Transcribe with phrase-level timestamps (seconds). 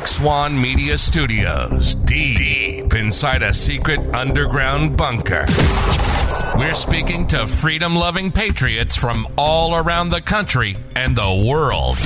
[0.00, 5.44] Black Swan Media Studios, deep inside a secret underground bunker.
[6.56, 11.98] We're speaking to freedom loving patriots from all around the country and the world.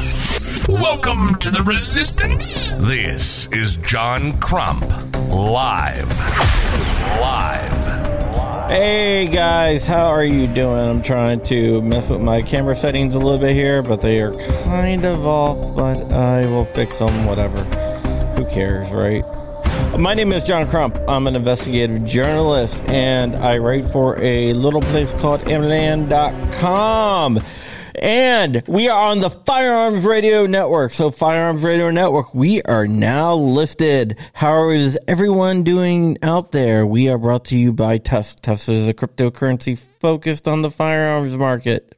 [0.68, 2.72] Welcome to the resistance.
[2.72, 4.90] This is John Crump,
[5.28, 6.08] live.
[7.20, 7.74] Live.
[8.68, 10.80] Hey guys, how are you doing?
[10.80, 14.36] I'm trying to mess with my camera settings a little bit here, but they are
[14.64, 17.64] kind of off, but I will fix them, whatever.
[18.54, 19.24] Cares, right?
[19.98, 20.96] My name is John Crump.
[21.08, 27.40] I'm an investigative journalist and I write for a little place called AmmoLand.com.
[27.96, 30.92] And we are on the Firearms Radio Network.
[30.92, 34.20] So Firearms Radio Network, we are now listed.
[34.34, 36.86] How is everyone doing out there?
[36.86, 38.40] We are brought to you by TUSC.
[38.40, 41.93] TUSC is a cryptocurrency focused on the firearms market.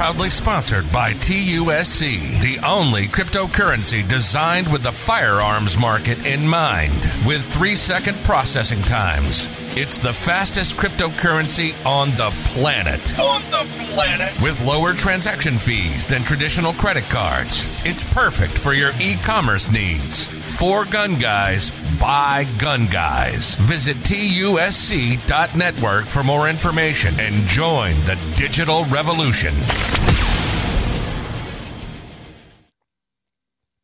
[0.00, 7.44] Proudly sponsored by TUSC, the only cryptocurrency designed with the firearms market in mind, with
[7.52, 9.46] three second processing times.
[9.76, 13.18] It's the fastest cryptocurrency on the planet.
[13.20, 14.40] On the planet.
[14.40, 17.66] With lower transaction fees than traditional credit cards.
[17.84, 20.28] It's perfect for your e commerce needs.
[20.58, 23.54] For gun guys, by gun guys.
[23.56, 29.54] Visit TUSC.network for more information and join the digital revolution.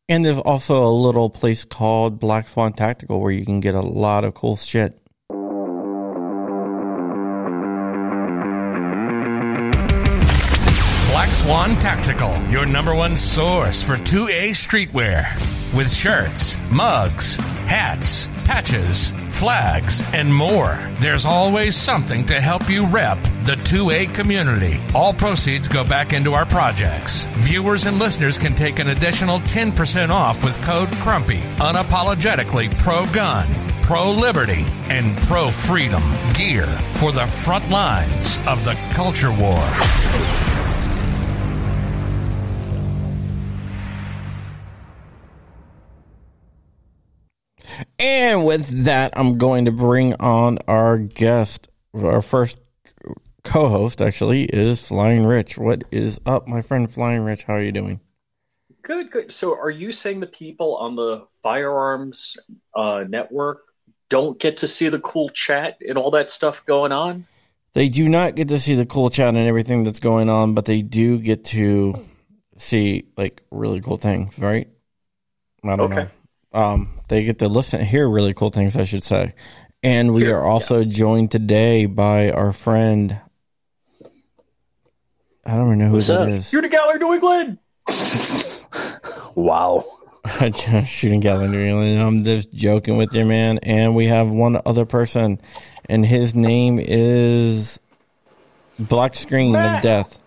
[0.09, 3.81] And there's also a little place called Black Swan Tactical where you can get a
[3.81, 4.99] lot of cool shit.
[11.47, 15.23] Swan Tactical, your number one source for 2A streetwear.
[15.73, 17.37] With shirts, mugs,
[17.67, 20.77] hats, patches, flags, and more.
[20.99, 24.77] There's always something to help you rep the 2A community.
[24.93, 27.23] All proceeds go back into our projects.
[27.37, 31.39] Viewers and listeners can take an additional 10% off with code CRUMPY.
[31.59, 33.47] Unapologetically pro gun,
[33.81, 36.03] pro liberty, and pro freedom
[36.33, 39.63] gear for the front lines of the culture war.
[47.99, 51.69] And with that, I'm going to bring on our guest.
[51.93, 52.59] Our first
[53.43, 55.57] co host, actually, is Flying Rich.
[55.57, 57.43] What is up, my friend Flying Rich?
[57.43, 58.01] How are you doing?
[58.81, 59.31] Good, good.
[59.31, 62.37] So, are you saying the people on the firearms
[62.75, 63.63] uh, network
[64.09, 67.27] don't get to see the cool chat and all that stuff going on?
[67.73, 70.65] They do not get to see the cool chat and everything that's going on, but
[70.65, 72.05] they do get to
[72.57, 74.67] see like really cool things, right?
[75.63, 75.91] I don't Okay.
[75.91, 76.09] know.
[76.57, 79.35] Um, they get to listen, hear really cool things, I should say.
[79.83, 80.87] And we Hear, are also yes.
[80.89, 83.21] joined today by our friend.
[85.45, 86.29] I don't even know who What's that up?
[86.29, 86.51] is.
[86.51, 87.59] You're the Galler New England.
[89.35, 89.85] Wow.
[90.87, 91.59] Shooting calendar.
[91.61, 93.59] I'm just joking with you, man.
[93.59, 95.39] And we have one other person,
[95.87, 97.79] and his name is
[98.79, 100.17] Black Screen of Death.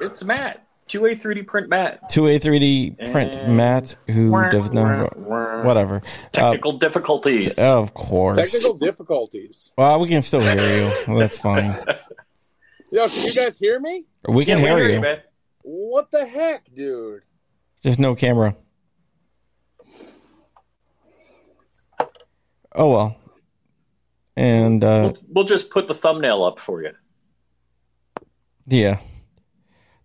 [0.00, 0.64] It's Matt.
[0.90, 2.10] 2A 3D print Matt.
[2.10, 5.16] 2A3D print And- Matt, who does not.
[5.18, 5.96] Whatever.
[5.96, 6.00] Uh,
[6.32, 7.58] Technical difficulties.
[7.58, 8.36] of course.
[8.36, 9.70] Technical difficulties.
[9.78, 10.90] Well, we can still hear you.
[11.18, 11.76] That's fine.
[12.90, 14.04] Yo, can you guys hear me?
[14.28, 14.94] We can we hear hear you.
[14.94, 15.20] you, man.
[15.62, 17.22] What the heck, dude?
[17.82, 18.56] Just no camera.
[22.74, 23.16] Oh well.
[24.36, 26.92] And uh We'll, we'll just put the thumbnail up for you.
[28.66, 28.98] yeah.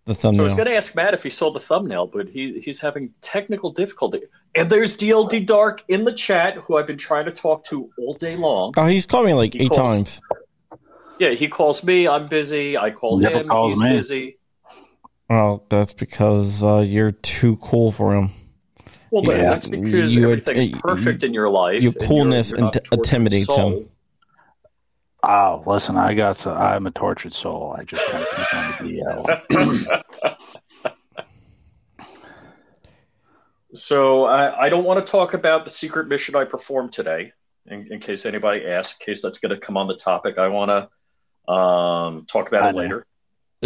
[0.06, 2.60] The So I was going to ask Matt if he saw the thumbnail, but he
[2.64, 4.22] he's having technical difficulty.
[4.54, 8.14] And there's DLD Dark in the chat, who I've been trying to talk to all
[8.14, 8.74] day long.
[8.78, 9.80] Oh, he's called me like He eight calls.
[9.80, 10.22] times.
[11.20, 12.08] Yeah, he calls me.
[12.08, 12.78] I'm busy.
[12.78, 13.48] I call Never him.
[13.48, 13.90] calls he's me.
[13.90, 14.38] busy.
[15.28, 18.30] Well, that's because uh, you're too cool for him.
[19.10, 19.50] Well, Yeah.
[19.50, 21.82] that's because You- everything's uh, perfect in your life.
[21.82, 23.72] your and you're- coolness you're not int- intimidates soul.
[23.80, 23.90] him.
[25.28, 26.38] Oh, listen, I got.
[26.38, 27.76] To, I'm a tortured soul.
[27.78, 29.02] I just kind of keep on the
[29.52, 30.38] DL.
[33.76, 37.34] So I, I don't want to talk about the secret mission I performed today,
[37.66, 40.38] in, in case anybody asks, in case that's going to come on the topic.
[40.38, 42.80] I want to um, talk about I it know.
[42.80, 43.06] later.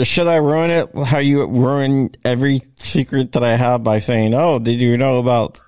[0.03, 0.89] Should I ruin it?
[1.05, 5.61] How you ruin every secret that I have by saying, "Oh, did you know about?"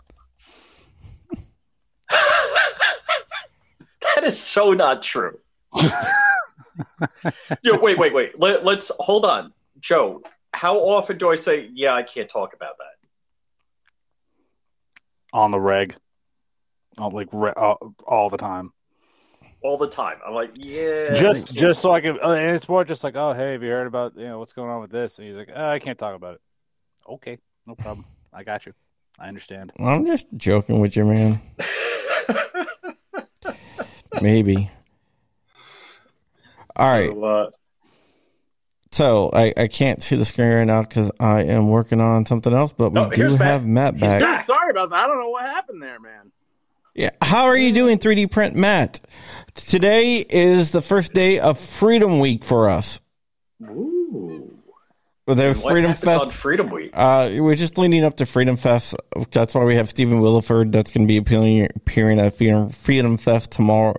[4.16, 5.40] That is so not true.
[7.64, 8.40] Yo, wait, wait, wait.
[8.40, 10.22] Let, let's hold on, Joe.
[10.54, 12.86] How often do I say, "Yeah, I can't talk about that"?
[15.34, 15.96] on the reg,
[16.98, 18.72] all, like re, all, all the time.
[19.64, 20.18] all the time.
[20.26, 23.34] I'm like, yeah, just just so I can, uh, and it's more just like, oh,
[23.34, 25.18] hey, have you heard about you know what's going on with this?
[25.18, 26.42] And he's like, uh, I can't talk about it.
[27.08, 28.06] Okay, no problem.
[28.34, 28.74] I got you.
[29.20, 29.72] I understand.
[29.80, 31.42] I'm just joking with you, man.
[34.22, 34.70] Maybe.
[36.76, 37.50] All right.
[38.94, 42.26] So, uh, I, I can't see the screen right now because I am working on
[42.26, 43.48] something else, but we Oh, do here's Matt.
[43.48, 44.22] have Matt back.
[44.22, 44.46] back.
[44.46, 45.06] Sorry about that.
[45.06, 46.32] I don't know what happened there, man.
[46.94, 47.12] Yeah.
[47.22, 49.00] How are you doing, 3D Print Matt?
[49.56, 53.00] Today is the first day of Freedom Week for us.
[53.64, 54.58] ooh.
[55.26, 56.32] Well, There's Freedom Fest.
[56.32, 56.90] Freedom Week.
[56.94, 58.96] Uh, we're just leading up to Freedom Fest.
[59.32, 60.74] That's why we have Stephen Willeford.
[60.74, 63.96] That's going to be appearing, appearing at Freedom, Freedom Fest tomorrow.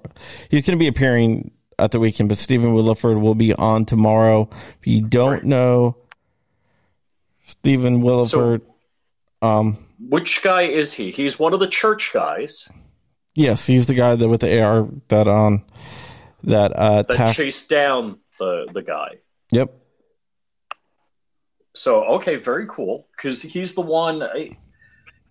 [0.51, 1.53] He's going to be appearing
[1.83, 4.49] at the weekend, but Stephen Willeford will be on tomorrow.
[4.81, 5.45] If you don't Right.
[5.45, 5.97] know
[7.47, 8.63] Stephen Willeford,
[9.43, 11.11] um, Which guy is he?
[11.11, 12.69] He's one of the church guys
[13.35, 15.65] yes, he's the guy that with the AR that um
[16.45, 17.37] that uh that attacked.
[17.37, 19.17] chased down the the guy.
[19.53, 19.75] Yep.
[21.75, 24.23] So okay, very cool because he's the one.
[24.23, 24.57] I-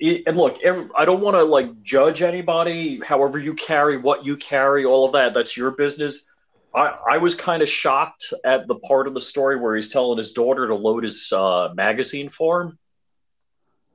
[0.04, 3.00] I- And look, I don't want to like judge anybody.
[3.06, 6.31] However, you carry what you carry, all of that, that's your business.
[6.74, 10.18] I, I was kind of shocked at the part of the story where he's telling
[10.18, 12.80] his daughter to load his uh, magazine for him.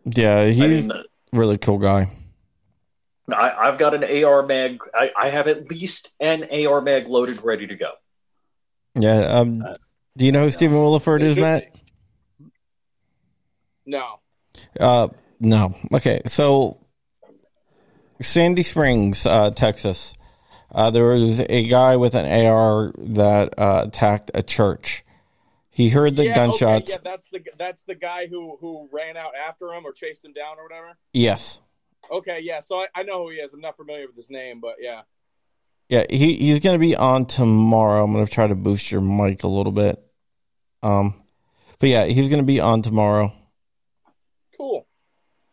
[0.04, 2.10] Yeah, I he's mean, a really cool guy.
[3.32, 4.80] I, I've got an AR mag.
[4.94, 7.92] I, I have at least an AR mag loaded, ready to go.
[8.94, 9.20] Yeah.
[9.20, 9.64] Um,
[10.16, 11.74] do you know who Stephen Willeford is, Matt?
[13.84, 14.20] No.
[14.78, 15.08] Uh,
[15.40, 15.74] no.
[15.92, 16.78] Okay, so
[18.20, 20.14] Sandy Springs, uh, Texas.
[20.72, 25.04] Uh, there was a guy with an AR that uh, attacked a church.
[25.70, 26.90] He heard the yeah, gunshots.
[26.90, 30.24] Okay, yeah, that's the that's the guy who who ran out after him or chased
[30.24, 30.96] him down or whatever.
[31.12, 31.60] Yes.
[32.10, 32.60] Okay, yeah.
[32.60, 33.52] So I, I know who he is.
[33.52, 35.02] I'm not familiar with his name, but yeah.
[35.88, 38.02] Yeah, he, he's going to be on tomorrow.
[38.02, 40.02] I'm going to try to boost your mic a little bit.
[40.82, 41.14] Um,
[41.78, 43.32] but yeah, he's going to be on tomorrow.
[44.56, 44.86] Cool.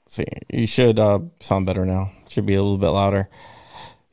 [0.07, 2.11] See, you should uh, sound better now.
[2.29, 3.29] Should be a little bit louder.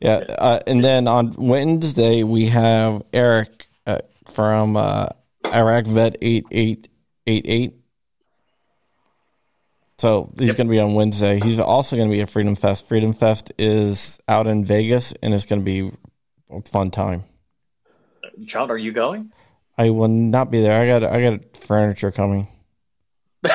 [0.00, 3.98] Yeah, uh, and then on Wednesday we have Eric uh,
[4.30, 5.08] from uh,
[5.52, 6.88] Iraq Vet eight eight
[7.26, 7.74] eight eight.
[9.98, 10.56] So he's Yep.
[10.56, 11.38] going to be on Wednesday.
[11.38, 12.88] He's also going to be at Freedom Fest.
[12.88, 15.90] Freedom Fest is out in Vegas, and it's going to be
[16.50, 17.24] a fun time.
[18.42, 19.30] John, are you going?
[19.76, 20.80] I will not be there.
[20.80, 22.48] I got I got furniture coming.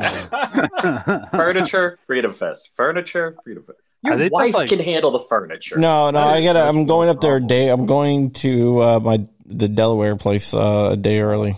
[1.30, 2.70] Furniture, Freedom Fest.
[2.76, 3.78] Furniture, Freedom Fest.
[4.04, 5.78] Your Are they just wife like- can handle the furniture.
[5.78, 6.60] No, no, I gotta.
[6.60, 7.68] I'm going up there a day.
[7.68, 11.56] I'm going to uh, my the Delaware place uh, a day early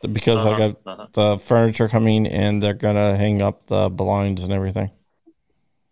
[0.00, 1.06] because I Uh-huh, got uh-huh.
[1.12, 4.90] the furniture coming and they're gonna hang up the blinds and everything.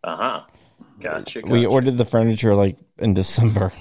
[0.02, 0.40] Uh huh.
[1.00, 1.42] Gotcha.
[1.44, 3.72] We ordered the furniture like in December.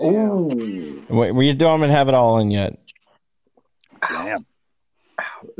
[0.00, 1.04] Ooh.
[1.08, 2.78] We, we don't even have it all in yet.
[4.08, 4.46] Damn.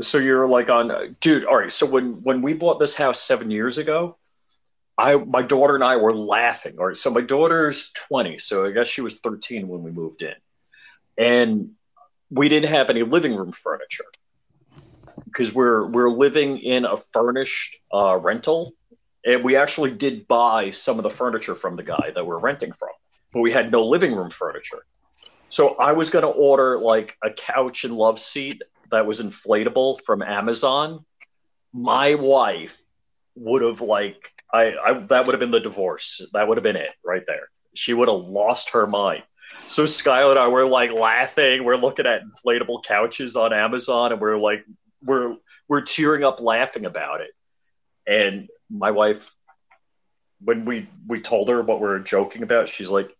[0.01, 1.45] So you're like on, dude.
[1.45, 1.71] All right.
[1.71, 4.17] So when when we bought this house seven years ago,
[4.97, 6.75] I my daughter and I were laughing.
[6.79, 6.97] All right.
[6.97, 10.35] So my daughter's 20, so I guess she was 13 when we moved in,
[11.17, 11.71] and
[12.29, 14.05] we didn't have any living room furniture
[15.25, 18.73] because we're we're living in a furnished uh, rental,
[19.25, 22.71] and we actually did buy some of the furniture from the guy that we're renting
[22.71, 22.89] from,
[23.33, 24.85] but we had no living room furniture.
[25.49, 28.61] So I was going to order like a couch and love seat
[28.91, 31.05] that was inflatable from Amazon.
[31.73, 32.77] My wife
[33.35, 36.21] would have like I, I that would have been the divorce.
[36.33, 37.49] That would have been it right there.
[37.73, 39.23] She would have lost her mind.
[39.67, 41.63] So Skylar and I were like laughing.
[41.63, 44.65] We're looking at inflatable couches on Amazon, and we're like
[45.03, 45.35] we're
[45.67, 47.31] we're tearing up laughing about it.
[48.07, 49.33] And my wife,
[50.39, 53.15] when we we told her what we were joking about, she's like,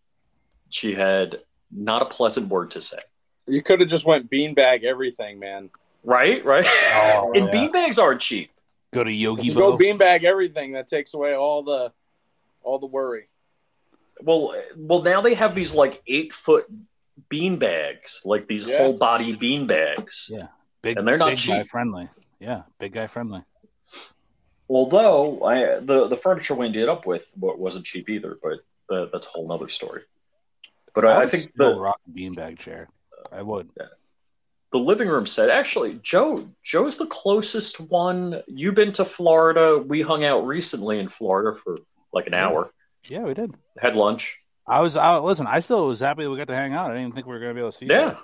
[0.69, 1.41] she had
[1.71, 2.99] not a pleasant word to say.
[3.47, 5.69] You could have just went beanbag everything, man.
[6.03, 6.65] Right, right.
[6.95, 7.51] Oh, and yeah.
[7.51, 8.51] beanbags aren't cheap.
[8.91, 10.73] Go to Yogi Just go beanbag everything.
[10.73, 11.91] That takes away all the
[12.63, 13.27] all the worry.
[14.21, 16.65] Well, well, now they have these like eight foot
[17.29, 18.77] bean bags, like these Yeah.
[18.77, 20.29] whole body bean bags.
[20.31, 20.47] Yeah.
[20.81, 21.67] Big, And they're not big guy cheap.
[21.67, 22.09] friendly.
[22.39, 23.41] Yeah, big guy friendly.
[24.69, 28.59] Although I, the the furniture we ended up with wasn't cheap either, but
[28.95, 30.01] uh, that's a whole nother story.
[30.93, 32.87] But I, I would think still the rock beanbag chair.
[33.31, 33.69] I would.
[34.71, 38.41] the living room set actually Joe Joe's the closest one.
[38.47, 39.77] You've been to Florida.
[39.85, 41.77] We hung out recently in Florida for
[42.13, 42.71] like an hour.
[43.07, 43.53] Yeah, we did.
[43.77, 44.39] Had lunch.
[44.67, 45.23] I was out.
[45.23, 46.85] Listen, I still was happy that we got to hang out.
[46.87, 47.85] I didn't even think we were going to be able to see.
[47.85, 48.17] Yeah, other.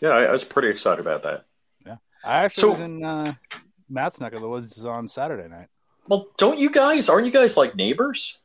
[0.00, 0.08] yeah.
[0.10, 1.44] I, I was pretty excited about that.
[1.86, 3.34] Yeah, I actually So- was in uh,
[3.88, 5.68] Matt's neck of the woods on Saturday night.
[6.08, 7.08] Well, don't you guys?
[7.08, 8.38] Aren't you guys like neighbors?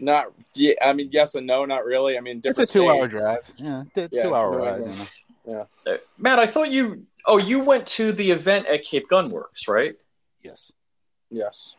[0.00, 0.74] Not yeah.
[0.82, 1.64] I mean, yes and no.
[1.64, 2.16] Not really.
[2.16, 3.52] I mean, It's a two-hour drive.
[3.56, 4.68] Yeah, Yeah, two-hour two ride.
[4.82, 5.10] hours.
[5.46, 5.66] you.
[5.86, 7.06] Uh, Matt, I thought you.
[7.26, 9.94] Oh, you went to the event at Cape Gunworks, right?
[10.42, 10.72] Yes.
[11.32, 11.74] Yes,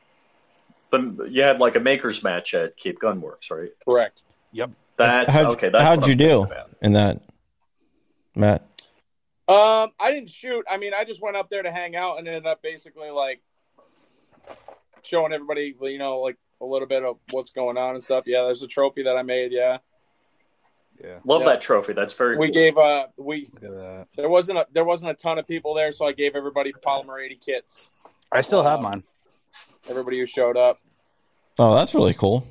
[0.91, 3.71] The, you had like a makers match at Cape Gunworks, right?
[3.83, 4.21] correct.
[4.53, 4.71] Yep.
[4.95, 5.67] That's how'd, okay.
[5.69, 6.69] That's how'd you do about.
[6.81, 7.21] in that,
[8.33, 8.61] Matt?
[9.49, 10.63] Um, I didn't shoot.
[10.69, 13.41] I mean, I just went up there to hang out and ended up basically like
[15.03, 18.25] showing everybody, you know, like a little bit of what's going on and stuff.
[18.27, 19.51] Yeah, there's a trophy that I made.
[19.51, 19.79] Yeah,
[21.03, 21.19] Yeah.
[21.25, 21.47] Love Yeah.
[21.49, 21.93] that trophy.
[21.93, 22.37] That's very.
[22.37, 22.53] we cool.
[22.53, 24.07] gave uh we Look at that.
[24.15, 27.23] there wasn't a there wasn't a ton of people there, so I gave everybody polymer
[27.23, 27.87] eighty kits.
[28.31, 29.03] I still have Um, mine.
[29.89, 30.79] Everybody who showed up.
[31.59, 32.45] Oh, that's really cool.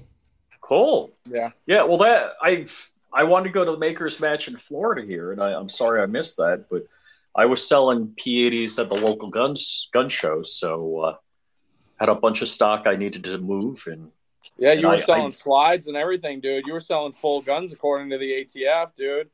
[0.60, 1.10] cool.
[1.26, 1.50] Yeah.
[1.66, 1.82] Yeah.
[1.84, 2.66] Well, that I
[3.12, 6.00] I wanted to go to the makers match in Florida here, and I, I'm sorry
[6.02, 6.86] I missed that, but
[7.34, 11.16] I was selling P80s at the local guns gun shows, so uh,
[12.00, 14.10] had a bunch of stock I needed to move, and
[14.56, 16.66] Yeah, you And were I- selling I- slides and everything, dude.
[16.66, 19.28] You were selling full guns according to the ATF, dude.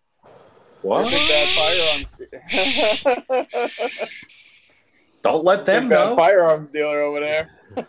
[0.83, 1.07] what?
[1.07, 2.07] Firearms.
[5.23, 6.15] Don't let them know.
[6.17, 7.51] firearms dealer over there.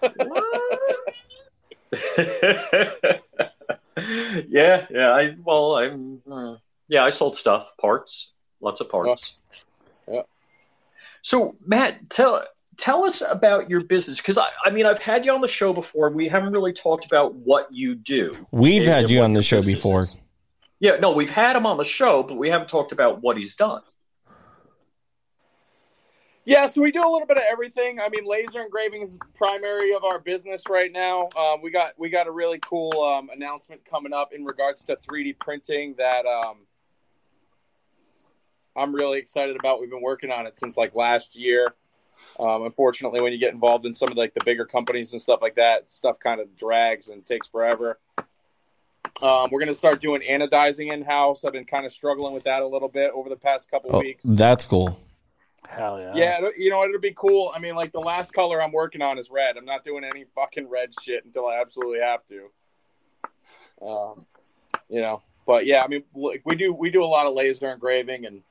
[4.48, 5.12] yeah, yeah.
[5.12, 6.56] I well, I'm uh,
[6.88, 7.04] yeah.
[7.04, 8.32] I sold stuff, parts,
[8.62, 9.36] lots of parts.
[10.08, 10.22] Yeah.
[11.22, 12.44] So Matt, tell
[12.78, 15.74] tell us about your business because I, I mean I've had you on the show
[15.74, 16.10] before.
[16.10, 18.48] We haven't really talked about what you do.
[18.52, 20.02] We've and- had and you on the show before.
[20.02, 20.18] is.
[20.80, 23.56] Yeah, no, we've had him on the show, but we haven't talked about what he's
[23.56, 23.82] done.
[26.46, 28.00] Yeah, so we do a little bit of everything.
[28.00, 31.28] I mean, laser engraving is primary of our business right now.
[31.36, 34.96] Um, we got we got a really cool um, announcement coming up in regards to
[34.96, 36.60] 3D printing that um,
[38.78, 39.82] I'm really excited about.
[39.82, 41.74] We've been working on it since like last year.
[42.40, 45.42] Um, unfortunately, when you get involved in some of like the bigger companies and stuff
[45.42, 48.00] like that, stuff kind of drags and takes forever.
[49.22, 51.44] Um, we're going to start doing anodizing in house.
[51.44, 54.00] I've been kind of struggling with that a little bit over the past couple Oh,
[54.00, 54.24] weeks.
[54.24, 55.00] that's cool.
[55.68, 56.12] Hell yeah.
[56.16, 57.52] Yeah, you know, it'll be cool.
[57.54, 59.58] I mean, like the last color I'm working on is red.
[59.58, 63.86] I'm not doing any fucking red shit until I absolutely have to.
[63.86, 64.26] Um,
[64.90, 67.70] you know, but yeah, I mean, like, we do we do a lot of laser
[67.72, 68.44] engraving and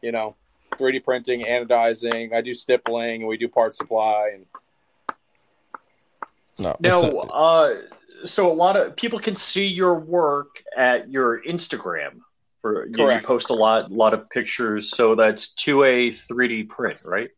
[0.00, 0.36] you know,
[0.72, 2.32] 3D printing, anodizing.
[2.32, 4.32] I do stippling, and we do part supply.
[4.34, 4.46] And
[6.58, 7.76] No, Now, so- uh,
[8.24, 12.20] so a lot of people can see your work at your Instagram.
[12.62, 14.90] For you, you post a lot, lot of pictures.
[14.90, 17.30] So that's two A three D print, right?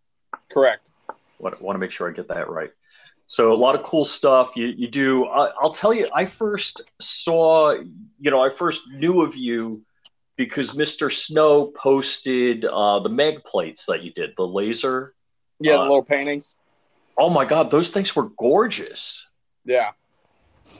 [0.50, 0.82] correct.
[1.38, 2.70] Want, want to make sure I get that right.
[3.26, 5.26] So a lot of cool stuff you you do.
[5.26, 7.72] I, I'll tell you, I first saw,
[8.18, 9.82] you know, I first knew of you
[10.40, 11.12] because Mr.
[11.12, 15.14] Snow posted uh, the meg plates that you did, the laser.
[15.58, 16.54] Yeah, the Uh, little paintings.
[17.18, 19.30] Oh my God, those things were gorgeous.
[19.66, 19.90] Yeah,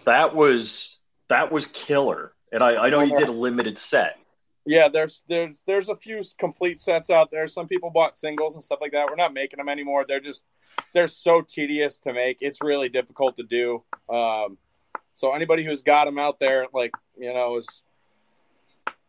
[0.07, 0.99] That was
[1.29, 2.33] that was killer.
[2.51, 4.17] And I, I know you did a limited set.
[4.65, 4.89] yeah.
[4.89, 7.47] There's there's there's a few complete sets out there.
[7.47, 9.09] Some people bought singles and stuff like that.
[9.11, 10.07] We're not making them anymore.
[10.09, 10.45] They're just
[10.95, 12.39] they're so tedious to make.
[12.41, 13.85] It's really difficult to do.
[14.09, 14.57] Um,
[15.15, 17.83] so anybody who's got them out there, like you know, is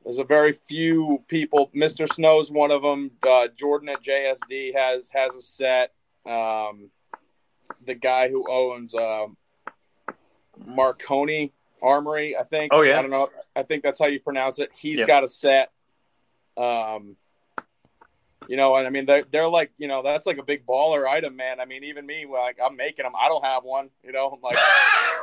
[0.04, 1.70] there's a very few people.
[1.74, 3.12] Mister Snow's one of them.
[3.28, 5.94] Uh, Jordan at JSD has has a set.
[6.26, 6.90] Um,
[7.86, 9.38] the guy who owns um,
[10.66, 12.74] Marconi Armory, I think.
[12.74, 13.00] Oh, yeah.
[13.00, 13.28] I don't know.
[13.56, 14.70] I think that's how you pronounce it.
[14.76, 15.06] He's Yeah.
[15.06, 15.72] got a set.
[16.58, 17.16] Um,
[18.48, 21.08] you know, and I mean, they're they're like, you know, that's like a big baller
[21.08, 21.60] item, man.
[21.60, 23.14] I mean, even me, like, I'm making them.
[23.18, 23.90] I don't have one.
[24.04, 24.58] You know, I'm like,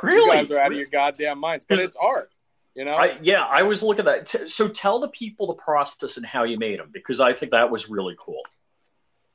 [0.01, 0.37] really?
[0.37, 1.65] you guys are out of your goddamn minds.
[1.67, 2.31] But it's art.
[2.75, 4.49] You know, I, yeah, I was looking at that.
[4.49, 7.71] So tell the people the process and how you made them because I think that
[7.71, 8.41] was really cool.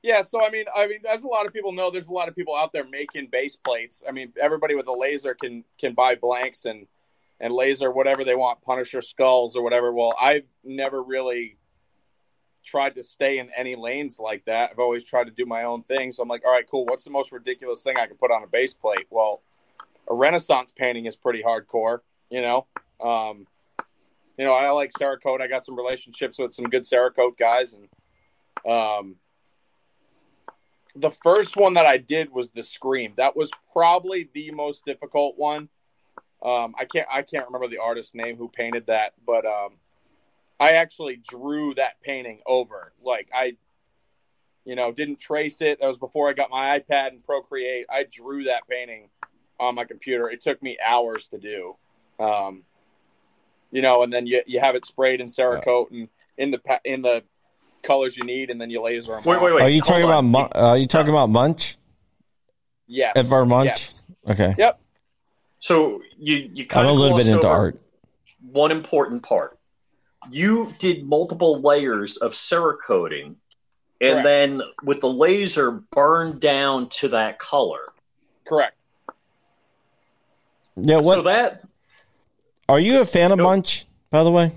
[0.02, 2.28] Yeah, so I mean, I mean, as a lot of people know, there's a lot
[2.28, 4.02] of people out there making base plates.
[4.06, 6.86] I mean, everybody with a laser can can buy blanks and
[7.40, 9.92] and laser whatever they want, Punisher skulls or whatever.
[9.92, 11.56] Well, I've never really
[12.64, 14.70] tried to stay in any lanes like that.
[14.70, 16.12] I've always tried to do my own thing.
[16.12, 16.86] So I'm like, all right, cool.
[16.86, 19.06] What's the most ridiculous thing I can put on a base plate?
[19.10, 19.42] Well,
[20.08, 22.00] a Renaissance painting is pretty hardcore,
[22.30, 22.66] you know.
[23.00, 23.46] Um,
[24.38, 25.40] you know, I like Cerakote.
[25.40, 27.88] I got some relationships with some good Cerakote guys, and
[28.70, 29.16] um,
[30.96, 33.14] the first one that I did was the Scream.
[33.16, 35.68] That was probably the most difficult one.
[36.42, 39.78] Um, I can't I can't remember the artist's name who painted that, but um,
[40.60, 42.92] I actually drew that painting over.
[43.02, 43.56] Like I,
[44.64, 45.80] you know, didn't trace it.
[45.80, 47.86] That was before I got my iPad and Procreate.
[47.90, 49.08] I drew that painting
[49.58, 50.28] on my computer.
[50.28, 51.76] It took me hours to do.
[52.18, 52.64] Um,
[53.74, 57.02] you know, and then you you have it sprayed in Cerakote and in the in
[57.02, 57.24] the
[57.82, 59.24] colors you need, and then you laser them.
[59.24, 59.62] Wait, wait, wait.
[59.62, 60.10] are you hold talking on.
[60.10, 61.76] about Mun- uh, are you talking about Munch?
[62.86, 63.14] Yes.
[63.16, 63.66] Edvard Munch?
[63.66, 64.04] Yes.
[64.30, 64.54] Okay.
[64.56, 64.80] Yep.
[65.58, 67.80] So you you I'm kind a little bit into art.
[68.52, 69.58] One important part.
[70.30, 73.34] You did multiple layers of Cerakoting,
[74.00, 74.24] and Correct.
[74.24, 77.92] then with the laser burned down to that color.
[78.46, 78.76] Correct.
[80.76, 81.62] Yeah, what So that
[82.68, 83.46] are you a fan of Nope.
[83.46, 84.52] Munch, by the way?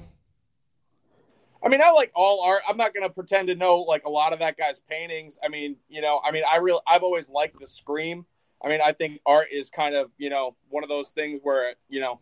[1.64, 2.62] I mean, I like all art.
[2.68, 5.38] I'm not going to pretend to know like a lot of that guy's paintings.
[5.44, 8.26] I mean, you know, I mean, I real I've always liked the scream.
[8.64, 11.74] I mean, I think art is kind of you know one of those things where
[11.90, 12.20] you know,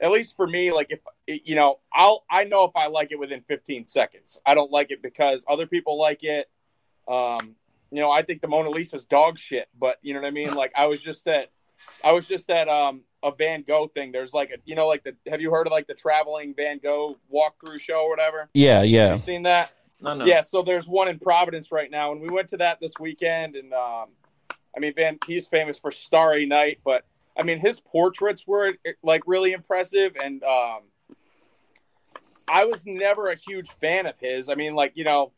[0.00, 3.18] at least for me, like if you know, I'll I know if I like it
[3.18, 4.38] within 15 seconds.
[4.44, 6.50] I don't like it because other people like it.
[7.06, 7.54] Um,
[7.90, 10.54] you know, I think the Mona Lisa's dog shit, but you know what I mean.
[10.54, 11.50] Like I was just at,
[12.02, 14.12] I was just at um a Van Gogh thing.
[14.12, 16.78] There's like a you know like the have you heard of like the traveling Van
[16.78, 18.48] Gogh walkthrough show or whatever?
[18.54, 19.12] Yeah, yeah.
[19.12, 19.72] You seen that?
[20.00, 22.80] no no Yeah, so there's one in Providence right now, and we went to that
[22.80, 23.56] this weekend.
[23.56, 24.08] And um,
[24.76, 27.04] I mean, Van, he's famous for Starry Night, but
[27.38, 30.16] I mean, his portraits were like really impressive.
[30.22, 30.80] And um,
[32.48, 34.48] I was never a huge fan of his.
[34.48, 35.32] I mean, like you know,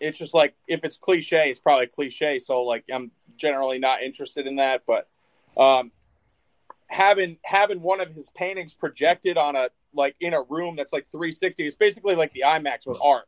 [0.00, 2.38] it's just like if it's cliche, it's probably cliche.
[2.38, 4.82] So like, I'm generally not interested in that.
[4.86, 5.08] But
[5.56, 5.90] um,
[6.88, 11.06] having having one of his paintings projected on a like in a room that's like
[11.10, 13.26] 360, it's basically like the IMAX with art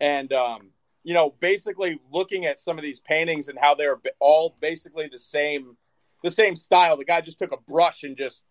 [0.00, 0.70] and um,
[1.04, 5.18] you know, basically looking at some of these paintings and how they're all basically the
[5.18, 5.76] same,
[6.22, 6.96] the same style.
[6.96, 8.44] The guy just took a brush and just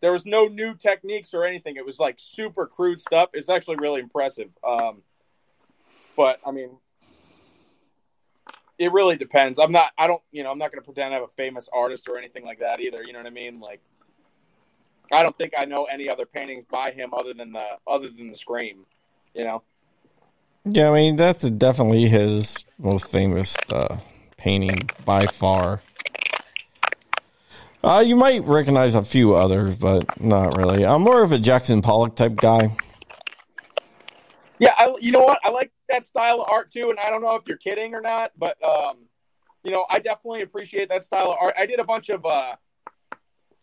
[0.00, 1.76] there was no new techniques or anything.
[1.76, 3.30] It was like super crude stuff.
[3.34, 4.50] It's actually really impressive.
[4.66, 5.02] Um,
[6.16, 6.70] but I mean,
[8.80, 9.58] it really depends.
[9.58, 9.92] I'm not.
[9.98, 10.22] I don't.
[10.32, 12.60] You know, I'm not going to pretend I have a famous artist or anything like
[12.60, 13.02] that either.
[13.04, 13.60] You know what I mean?
[13.60, 13.82] Like,
[15.12, 18.30] I don't think I know any other paintings by him other than the other than
[18.30, 18.86] the Scream.
[19.34, 19.62] You know.
[20.64, 23.98] Yeah, I mean that's definitely his most famous uh,
[24.38, 25.82] painting by far.
[27.84, 30.84] Uh, you might recognize a few others, but not really.
[30.84, 32.76] I'm more of a Jackson Pollock type guy.
[34.58, 35.38] Yeah, I, you know what?
[35.42, 38.00] I like that style of art too, and I don't know if you're kidding or
[38.00, 38.98] not, but um,
[39.62, 41.54] you know, I definitely appreciate that style of art.
[41.58, 42.56] I did a bunch of uh,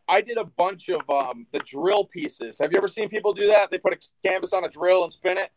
[0.07, 2.57] I did a bunch of um, the drill pieces.
[2.59, 3.71] Have you ever seen people do that?
[3.71, 5.51] They put a canvas on a drill and spin it,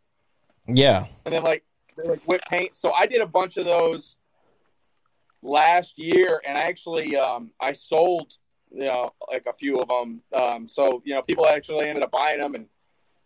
[0.66, 1.64] Yeah, and then like
[1.96, 2.74] they like whip paint.
[2.74, 4.16] So I did a bunch of those
[5.42, 8.33] last year, and I actually um, I sold
[8.72, 10.22] you know like a few of them.
[10.33, 12.66] Um, so you know, people actually ended up buying them and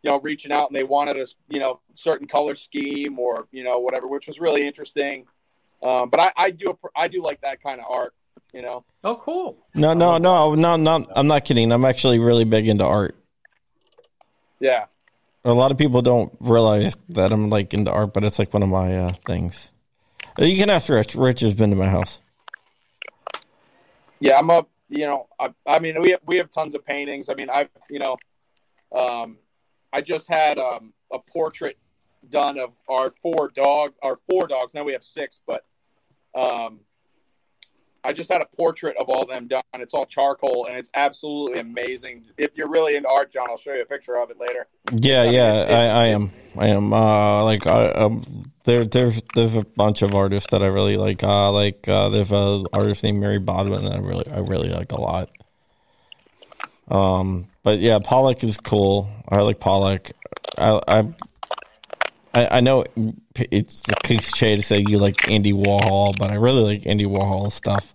[0.05, 3.65] you know reaching out and they wanted a you know certain color scheme or you
[3.65, 5.25] know whatever, which was really interesting.
[5.83, 8.15] Um, but I, I do I do like that kind of art.
[8.53, 9.57] You know, Oh, cool.
[9.75, 11.07] no, no, no, no, no.
[11.17, 11.73] I'm not kidding.
[11.73, 13.17] I'm actually really big into art.
[14.61, 14.85] yeah.
[15.47, 18.63] A lot of people don't realize that I'm like into art, but it's like one
[18.63, 19.73] of my uh, things.
[20.39, 21.17] You can ask Rich.
[21.17, 22.21] Rich has been to my house.
[24.21, 27.29] Yeah, I'm a you know I, I mean we have, we have tons of paintings.
[27.29, 28.17] I mean I've you know
[28.93, 29.37] um,
[29.95, 31.79] I just had um, a portrait
[32.29, 34.75] done of our four dog our four dogs.
[34.75, 35.65] Now we have six, but
[36.35, 36.81] um,
[38.03, 39.63] I just had a portrait of all them done.
[39.75, 42.25] It's all charcoal and it's absolutely amazing.
[42.37, 44.67] If you're really into art, John, I'll show you a picture of it later.
[45.01, 46.31] Yeah, I mean, yeah, it's- I, I am.
[46.57, 46.93] I am.
[46.93, 51.23] Uh, like, I, um, there, there's, there's a bunch of artists that I really like.
[51.23, 54.93] Uh, like, uh, there's a artist named Mary Bodwin that I really, I really like
[54.93, 55.31] a lot.
[56.89, 59.11] Um, but yeah, Pollock is cool.
[59.29, 60.13] I like Pollock.
[60.59, 60.99] I, I,
[62.35, 62.85] I, I know
[63.37, 67.51] it's the cliche to say you like Andy Warhol, but I really like Andy Warhol
[67.51, 67.93] stuff.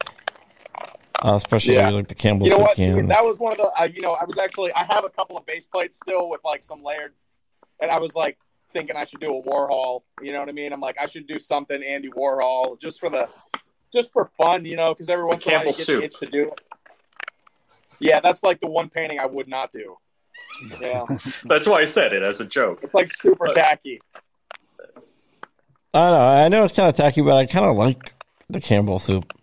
[1.21, 1.89] Uh, especially Yeah.
[1.89, 2.75] like the Campbell You know soup what?
[2.77, 2.95] can.
[2.95, 3.09] dude?
[3.09, 3.69] That was one of the.
[3.79, 4.71] Uh, you know, I was actually.
[4.73, 7.13] I have a couple of base plates still with like some layered,
[7.81, 8.37] and I was like
[8.71, 10.03] thinking I should do a Warhol.
[10.21, 10.71] You know what I mean?
[10.71, 13.27] I'm like I should do something Andy Warhol just for the,
[13.93, 14.63] just for fun.
[14.65, 15.99] You know, because every once in a while you Campbell get soup.
[15.99, 16.61] the itch to do it.
[17.99, 19.97] Yeah, that's like the one painting I would not do.
[20.81, 21.05] Yeah,
[21.45, 22.79] That's why I said it as a joke.
[22.81, 24.01] it's like super tacky.
[25.93, 26.27] I don't know.
[26.27, 28.13] I know it's kind of tacky, but I kind of like
[28.49, 29.33] the Campbell soup.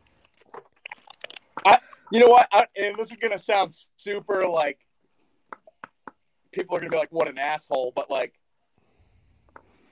[2.12, 2.49] You know what?
[2.53, 4.79] I, and this is gonna sound super like
[6.53, 8.35] people are gonna be like, "What an asshole!" But like,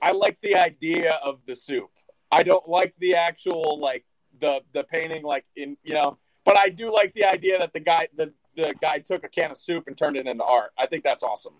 [0.00, 1.90] I like the idea of the soup.
[2.30, 4.04] I don't like the actual like
[4.40, 6.18] the the painting, like in you know.
[6.44, 9.50] But I do like the idea that the guy the the guy took a can
[9.50, 10.70] of soup and turned it into art.
[10.78, 11.54] I think that's awesome.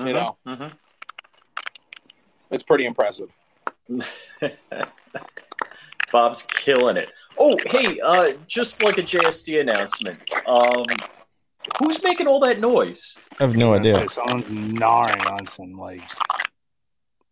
[0.00, 0.72] You know, Mhm.
[2.50, 3.30] it's pretty impressive.
[6.12, 7.12] Bob's killing it.
[7.38, 10.18] Oh, hey, uh, just like a JSD announcement.
[10.46, 10.84] Um,
[11.78, 13.18] who's making all that noise?
[13.38, 13.94] I have no idea.
[13.94, 16.02] So someone's gnawing on some like.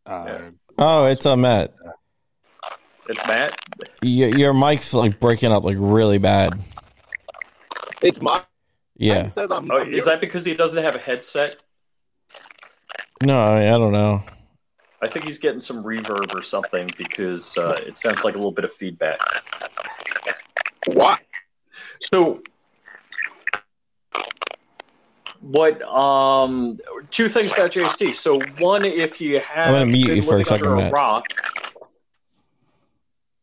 [0.06, 0.50] Uh, Yeah.
[0.78, 1.72] Oh, it's uh, Matt.
[3.08, 3.56] It's Matt.
[4.02, 6.58] Your, your mic's like breaking up like really bad.
[8.02, 8.42] It's mine.
[8.96, 9.30] Yeah.
[9.30, 11.56] Says I'm, Oh, I'm is that because he doesn't have a headset?
[13.22, 14.22] No, I, I don't know.
[15.02, 18.52] I think he's getting some reverb or something because uh, it sounds like a little
[18.52, 19.18] bit of feedback.
[20.86, 21.18] Why?
[22.00, 22.42] So,
[25.40, 25.82] what?
[25.82, 26.78] Um,
[27.10, 28.14] two things about JSD.
[28.14, 30.92] So, one, if you have I'm gonna mute you for a second, under a Matt.
[30.92, 31.26] rock,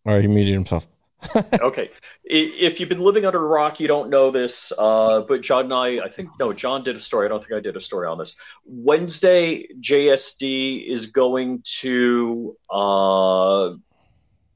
[0.05, 0.87] All right, he muted himself.
[1.61, 1.91] okay.
[2.23, 4.71] If you've been living under a rock, you don't know this.
[4.77, 7.25] Uh, but John and I, I think, no, John did a story.
[7.25, 8.35] I don't think I did a story on this.
[8.65, 13.73] Wednesday, JSD is going to uh,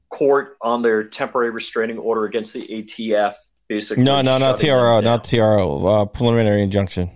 [0.08, 3.34] court on their temporary restraining order against the ATF.
[3.68, 5.86] Basically, No, no, not TRO, not TRO.
[5.86, 7.10] Uh, preliminary injunction.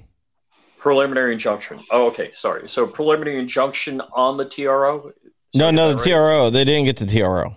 [0.78, 1.78] preliminary injunction.
[1.92, 2.68] Oh, okay, sorry.
[2.68, 5.12] So preliminary injunction on the TRO.
[5.54, 6.04] No, no, the right?
[6.04, 6.50] TRO.
[6.50, 7.54] They didn't get the TRO.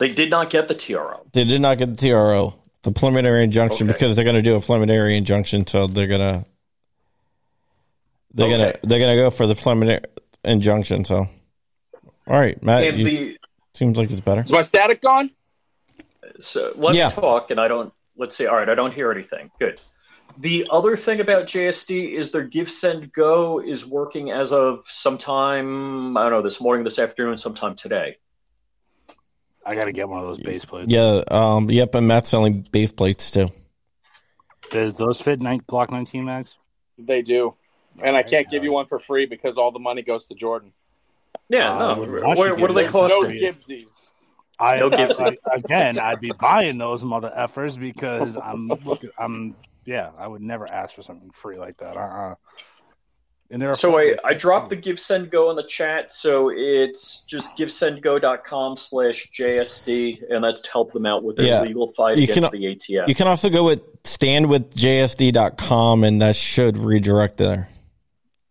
[0.00, 1.26] They did not get the TRO.
[1.32, 2.54] They did not get the TRO.
[2.82, 3.92] The preliminary injunction Okay.
[3.92, 6.44] because they're going to do a preliminary injunction, so they're gonna
[8.32, 8.56] they're Okay.
[8.56, 10.00] gonna they're gonna go for the preliminary
[10.44, 11.04] injunction.
[11.04, 11.28] So,
[12.26, 13.38] all right, Matt, you, the
[13.74, 14.40] seems like it's better.
[14.40, 15.30] Is my static gone?
[16.38, 17.08] So let Yeah.
[17.08, 17.92] me talk, and I don't.
[18.16, 18.46] Let's see.
[18.46, 19.50] All right, I don't hear anything.
[19.60, 19.78] Good.
[20.38, 26.16] The other thing about JSD is their Give Send Go is working as of sometime
[26.16, 28.16] I don't know this morning, this afternoon, sometime today.
[29.70, 30.90] I got to get one of those base plates.
[30.90, 33.50] Yeah, um, yep, and Matt's selling base plates too.
[34.72, 36.56] Does those fit nine, Glock 19 mags?
[36.98, 37.54] They do.
[38.02, 40.72] And I can't give you one for free because all the money goes to Jordan.
[41.48, 41.88] Yeah, Uh, no.
[41.88, 43.14] I would What, you do they give cost?
[43.14, 43.30] No for.
[43.32, 43.90] Gibbsies.
[44.58, 45.20] I, No gives.
[45.20, 49.10] I- again, I'd be buying those mother effers because I'm looking.
[49.16, 49.54] I'm
[49.84, 50.10] yeah.
[50.18, 51.96] I would never ask for something free like that.
[51.96, 52.34] Uh-uh.
[53.52, 57.24] And they're So I, I dropped the Give Send Go in the chat, so it's
[57.24, 61.62] just givesendgo.com slash JSD, and that's to help them out with their Yeah.
[61.62, 63.08] legal fight You against can- the ATF.
[63.08, 67.68] You can also go with standwithjsd.com, and that should redirect there.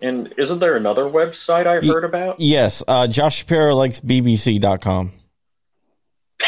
[0.02, 2.40] and isn't there another website I Ye- heard about?
[2.42, 5.12] Yes, uh, Josh Shapiro likes BBC.com.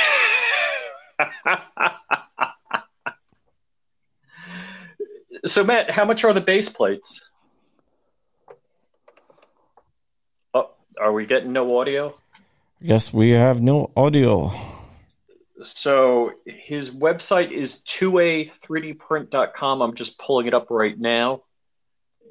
[5.45, 7.29] so Matt, how much are the base plates?
[10.53, 12.13] Oh, are we getting no audio?
[12.85, 14.51] Guess we have no audio.
[15.63, 19.81] So his website is 2a3dprint.com.
[19.81, 21.41] I'm just pulling it up right now.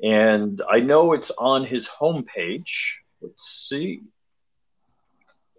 [0.02, 2.98] And I know it's on his homepage.
[3.20, 4.02] Let's see.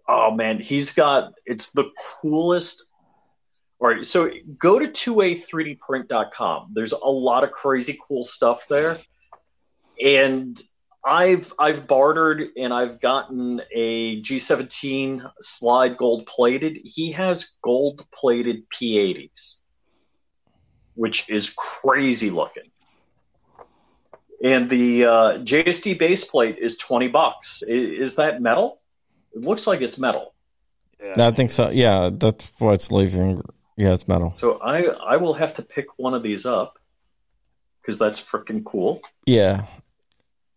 [0.08, 2.88] Oh man, he's got it's the coolest.
[3.78, 6.70] All right, so go to 2a3dprint.com.
[6.72, 8.96] There's a lot of crazy cool stuff there.
[10.02, 10.60] And
[11.04, 16.78] I've I've bartered and I've gotten a G17 slide gold plated.
[16.84, 19.58] He has gold plated P80s,
[20.94, 22.70] which is crazy looking.
[24.44, 27.62] And the uh, JSD base plate is twenty bucks.
[27.62, 28.80] Is, is that metal?
[29.34, 30.34] It looks like it's metal.
[31.00, 31.28] Yeah.
[31.28, 31.70] I think so.
[31.70, 33.42] Yeah, that's what's leaving.
[33.76, 34.32] Yeah, it's metal.
[34.32, 36.78] So I I will have to pick one of these up
[37.80, 39.00] because that's freaking cool.
[39.26, 39.66] Yeah.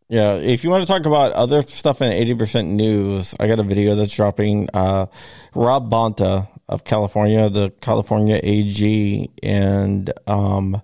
[0.07, 0.35] Yeah.
[0.35, 3.95] If you want to talk about other stuff in 80% news, I got a video
[3.95, 4.69] that's dropping.
[4.73, 5.07] Uh,
[5.55, 10.81] Rob Bonta of California, the California AG, and um,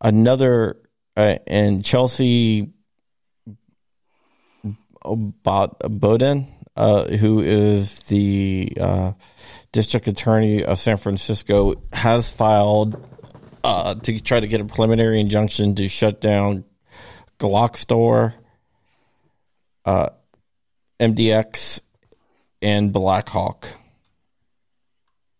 [0.00, 0.76] another,
[1.16, 2.70] uh, and Chesa
[5.04, 9.12] Boudin, uh, who is the uh,
[9.70, 13.00] district attorney of San Francisco, has filed
[13.62, 16.64] uh, to try to get a preliminary injunction to shut down
[17.38, 18.34] Glock Store,
[19.84, 20.08] uh,
[21.00, 21.80] MDX,
[22.62, 23.68] and Blackhawk.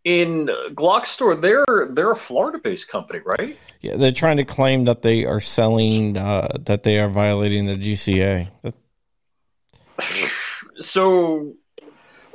[0.04, 3.58] In Glock store, they're they're a Florida-based company, right?
[3.80, 7.76] Yeah, they're trying to claim that they are selling, uh, that they are violating the
[7.76, 8.48] GCA.
[10.78, 11.54] So,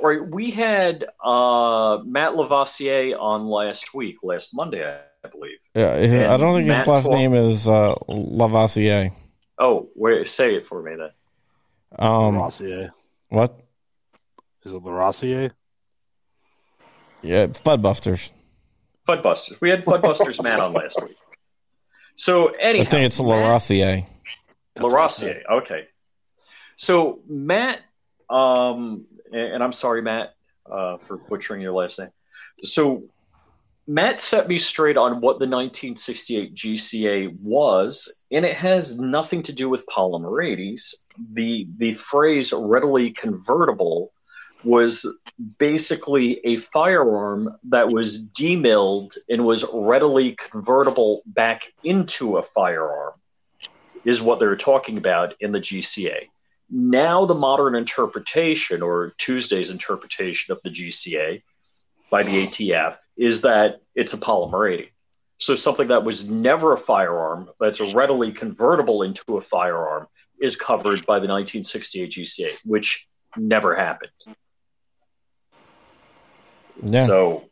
[0.00, 5.58] all right, we had uh, Matt Lavoisier on last week, last Monday, I believe.
[5.76, 9.12] yeah, I don't think his last name is uh, Lavoisier.
[9.62, 11.10] Oh, wait, say it for me then.
[11.96, 12.90] Um, Larosiere.
[13.28, 13.56] what?
[14.64, 15.52] Is it Larosiere?
[17.22, 18.32] Yeah, Fudbusters.
[19.08, 19.60] Fudbusters.
[19.60, 21.16] We had Fudbusters Matt on last week.
[22.16, 24.06] So anyhow, I think it's Matt- Larosiere.
[24.74, 25.42] That's what I Larosiere.
[25.48, 25.88] Okay.
[26.74, 27.78] So Matt,
[28.28, 30.34] um, and and I'm sorry, Matt,
[30.68, 32.10] uh, for butchering your last name.
[32.64, 33.04] So
[33.86, 39.52] Matt set me straight on what the 1968 GCA was, and it has nothing to
[39.52, 40.94] do with polymer 80s.
[41.32, 44.12] The the phrase readily convertible
[44.64, 45.04] was
[45.58, 53.14] basically a firearm that was demilled and was readily convertible back into a firearm,
[54.04, 56.28] is what they're talking about in the GCA.
[56.70, 61.42] Now, the modern interpretation, or Tuesday's interpretation of the GCA
[62.10, 64.90] by the ATF, is that it's a polymer 80.
[65.38, 70.06] So, something that was never a firearm, that's readily convertible into a firearm,
[70.40, 74.10] is covered by the 1968 GCA, which never happened.
[76.82, 77.06] Yeah.
[77.06, 77.48] So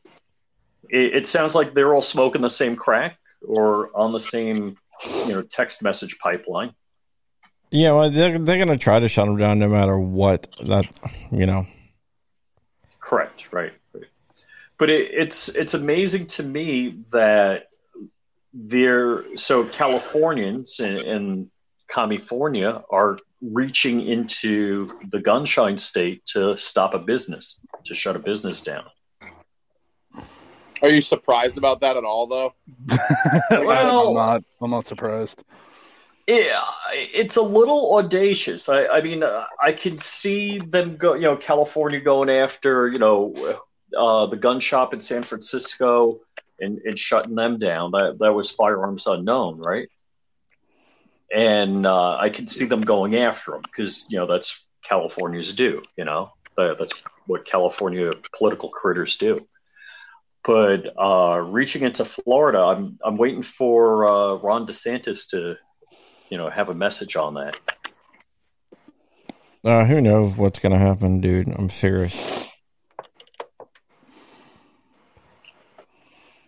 [0.89, 4.77] it, it sounds like they're all smoking the same crack or on the same,
[5.27, 6.73] you know, text message pipeline.
[7.71, 10.57] Yeah, well, they're, they're going to try to shut them down no matter what.
[10.65, 10.87] That
[11.31, 11.67] you know.
[12.99, 13.53] Correct.
[13.53, 13.73] Right.
[14.81, 14.87] Right.
[14.87, 17.67] But it, it's it's amazing to me that
[18.53, 21.51] they're so Californians and, and
[21.89, 28.61] California are reaching into the gunshine state to stop a business, to shut a business
[28.61, 28.85] down.
[30.83, 32.55] Are you surprised about that at all, though?
[33.51, 34.45] Well- I'm not.
[34.61, 35.45] I'm not surprised.
[36.27, 36.63] Yeah,
[36.93, 38.69] it's a little audacious.
[38.69, 41.15] I, I mean, uh, I can see them go.
[41.15, 43.35] You know, California going after you know
[43.97, 46.21] uh, the gun shop in San Francisco
[46.61, 47.93] and, and shutting them down.
[47.93, 49.89] That that was firearms unknown, right?
[51.33, 55.83] And uh, I can see them going after them because you know that's California's do.
[55.97, 59.47] You know, That- that's what California political critters do.
[60.43, 65.57] But uh, reaching into Florida, I'm I'm waiting for uh, Ron DeSantis to
[66.31, 67.57] you know have a message on that.
[69.63, 71.49] Uh, who knows what's going to happen, dude?
[71.49, 72.50] I'm serious.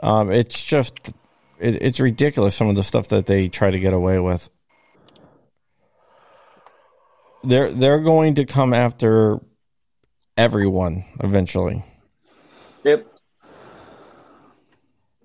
[0.03, 0.99] Um, it's just,
[1.61, 4.51] it, it's ridiculous some of the stuff that they try to get away with.
[7.45, 9.41] They're they're going to come after
[10.37, 11.85] everyone eventually.
[12.85, 13.07] Yep.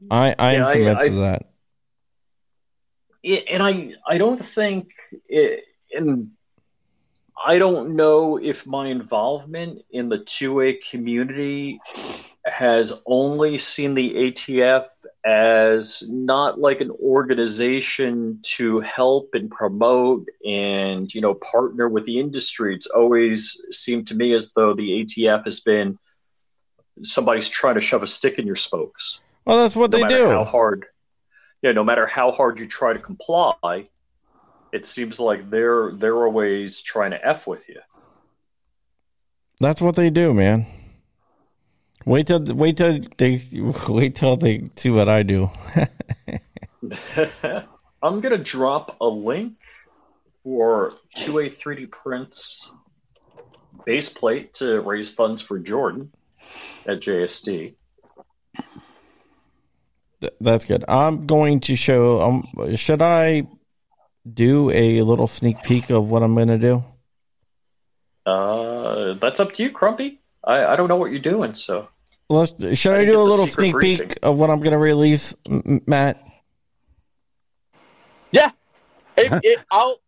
[0.10, 1.44] I I am Yeah, I- convinced I- of that.
[3.52, 4.90] and I I don't think
[5.30, 5.64] it,
[5.96, 6.32] and
[7.46, 11.80] I don't know if my involvement in the 2A community
[12.48, 14.86] has only seen the ATF
[15.26, 22.20] as not like an organization to help and promote and you know partner with the
[22.20, 22.74] industry.
[22.76, 25.98] It's always seemed to me as though the ATF has been
[27.04, 30.28] somebody's trying to shove a stick in your spokes Well, that's what no they do.
[30.30, 30.86] how hard
[31.62, 33.88] yeah no matter how hard you try to comply
[34.72, 37.80] it seems like they're they're always trying to f with you
[39.60, 40.66] That's what they do, man.
[42.08, 43.42] Wait till wait till they
[43.90, 45.50] wait till they see what I do.
[48.02, 49.56] i'm gonna drop a link
[50.42, 52.72] for 2a 3d prints
[53.86, 56.10] base plate to raise funds for jordan
[56.86, 57.74] at jsd
[60.22, 60.84] Th- That's good.
[60.88, 62.22] I'm going to show.
[62.22, 63.44] Um, should I
[64.32, 66.84] do a little sneak peek of what I'm going to do?
[68.26, 71.88] uh that's up to you crumpy i i don't know what you're doing so
[72.30, 72.78] Let's.
[72.78, 74.10] Should I I do a little sneak briefing.
[74.10, 76.22] peek of what I'm going to release, M- M- Matt?
[78.32, 78.52] Yeah,
[79.16, 80.02] it, it, I'll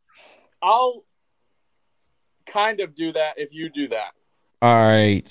[0.61, 1.05] I'll
[2.45, 4.11] kind of do that if you do that.
[4.61, 5.23] All right.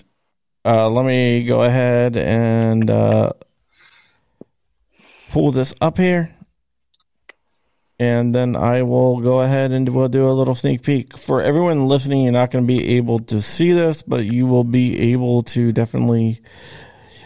[0.65, 3.33] Uh, let me go ahead and uh,
[5.31, 6.35] pull this up here.
[8.01, 11.17] And then I will go ahead and we'll do a little sneak peek.
[11.19, 14.63] For everyone listening, you're not going to be able to see this, but you will
[14.65, 16.41] be able to definitely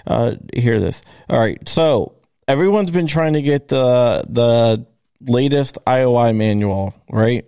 [0.06, 1.02] uh, hear this.
[1.28, 1.68] All right.
[1.68, 2.14] So
[2.48, 4.87] everyone's been trying to get the the
[5.20, 7.44] latest IOI manual, right?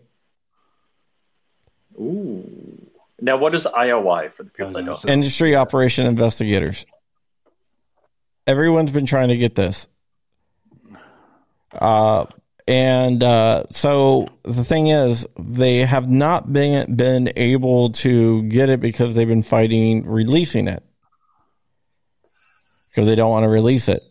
[1.98, 2.44] ooh
[3.20, 6.84] now what is ioi for the people that don't know industry operation investigators.
[8.46, 9.88] Everyone's been trying to get this.
[11.72, 12.26] Uh,
[12.66, 18.80] and uh, so the thing is, they have not been been able to get it
[18.80, 20.82] because they've been fighting releasing it
[22.88, 24.02] because they don't want to release it.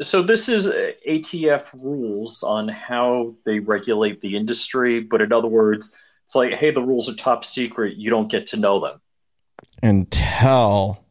[0.00, 5.48] So this is uh, ATF rules on how they regulate the industry, but in other
[5.48, 5.92] words,
[6.24, 7.96] it's like, hey, the rules are top secret.
[7.96, 9.00] You don't get to know them
[9.82, 11.04] Until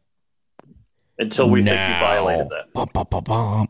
[1.17, 2.67] until we think you violated them.
[2.73, 3.67] Bum, bum, bum.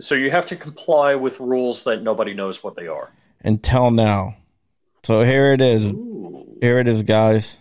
[0.00, 3.10] So you have to comply with rules that nobody knows what they are.
[3.42, 4.36] Until now.
[5.04, 5.90] So here it is.
[5.90, 6.58] Ooh.
[6.60, 7.58] Here it is, guys.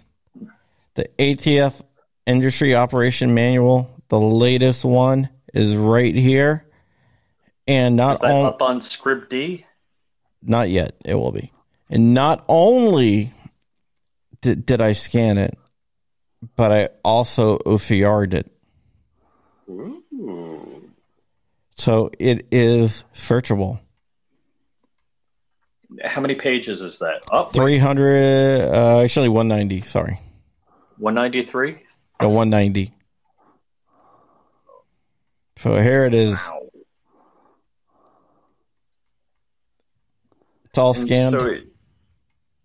[0.95, 1.82] The ATF
[2.26, 6.65] Industry Operation Manual, the latest one, is right here.
[7.67, 9.63] And not Is that on, up on Scribd?
[10.41, 11.52] not yet, it will be.
[11.89, 13.34] And not only
[14.41, 15.58] did, did I scan it,
[16.56, 18.52] but I also OCR'd it.
[19.69, 20.04] Ooh.
[21.78, 23.80] So it is searchable.
[26.04, 27.22] How many pages is that?
[27.32, 30.20] Up 300, uh, actually 190, sorry.
[30.98, 31.78] 193?
[32.22, 32.92] No, 190.
[35.58, 36.34] So here it is.
[36.36, 36.62] Wow.
[40.66, 41.32] It's all scanned.
[41.32, 41.68] So, it-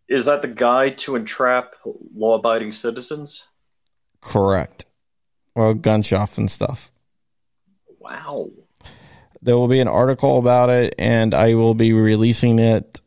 [0.09, 1.75] is that the guide to entrap
[2.15, 3.49] law-abiding citizens?
[4.21, 4.85] Correct.
[5.55, 6.91] Well, gun shops and stuff.
[7.99, 8.51] Wow.
[9.43, 13.01] There will be an article about it, and I will be releasing it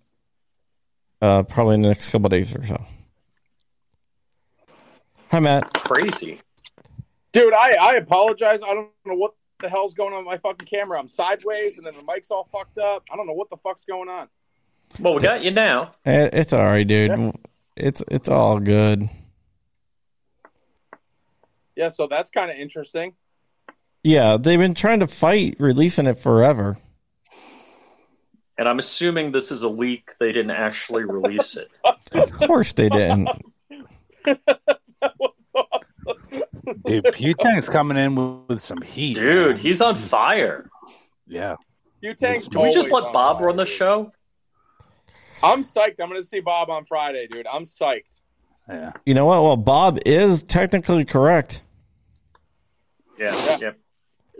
[1.21, 2.85] uh, probably in the next couple days or so.
[5.31, 5.73] Hi, Matt.
[5.73, 6.41] Crazy.
[7.31, 8.61] Dude, I, I apologize.
[8.61, 10.99] I don't know what the hell's going on with my fucking camera.
[10.99, 13.03] I'm sideways and then the mic's all fucked up.
[13.11, 14.27] I don't know what the fuck's going on.
[14.99, 15.91] Well, we got you now.
[16.05, 17.09] It's all right, dude.
[17.11, 17.31] Yeah.
[17.75, 19.09] It's it's all good.
[21.75, 23.13] Yeah, so that's kind of interesting.
[24.05, 26.77] Yeah, they've been trying to fight releasing it forever.
[28.55, 30.11] And I'm assuming this is a leak.
[30.19, 31.69] They didn't actually release it.
[32.13, 33.27] Of course they didn't.
[34.23, 36.43] That was awesome.
[36.85, 39.15] Dude, Putang's coming in with, with some heat.
[39.15, 39.57] Dude, man.
[39.57, 40.69] he's on fire.
[41.27, 41.55] yeah.
[42.03, 43.73] Putang's Can we just let Bob fire, run the dude.
[43.73, 44.11] show?
[45.41, 45.99] I'm psyched.
[45.99, 47.47] I'm going to see Bob on Friday, dude.
[47.47, 48.21] I'm psyched.
[48.69, 48.91] Yeah.
[49.05, 49.41] You know what?
[49.41, 51.63] Well, Bob is technically correct.
[53.17, 53.57] Yeah, Yeah.
[53.61, 53.71] yeah.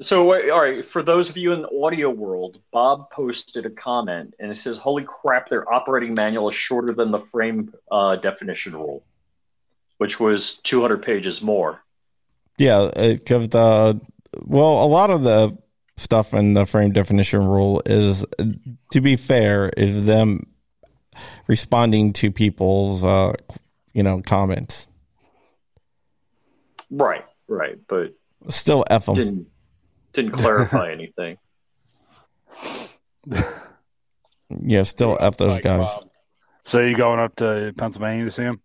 [0.01, 4.33] So, all right, for those of you in the audio world, Bob posted a comment
[4.39, 8.73] and it says, Holy crap, their operating manual is shorter than the frame uh, definition
[8.73, 9.03] rule,
[9.97, 11.81] which was 200 pages more.
[12.57, 14.01] Yeah, because the
[14.43, 15.57] well, a lot of the
[15.97, 18.25] stuff in the frame definition rule is,
[18.91, 20.45] to be fair, is them
[21.47, 23.33] responding to people's, uh,
[23.93, 24.89] you know, comments.
[26.89, 28.13] Right, right, but
[28.49, 29.47] Still f them.
[30.15, 31.37] Didn't didn't clarify anything.
[34.49, 35.79] Yeah, still f those Psyched, guys.
[35.79, 36.09] Bob.
[36.63, 38.61] So you going up to Pennsylvania to see him?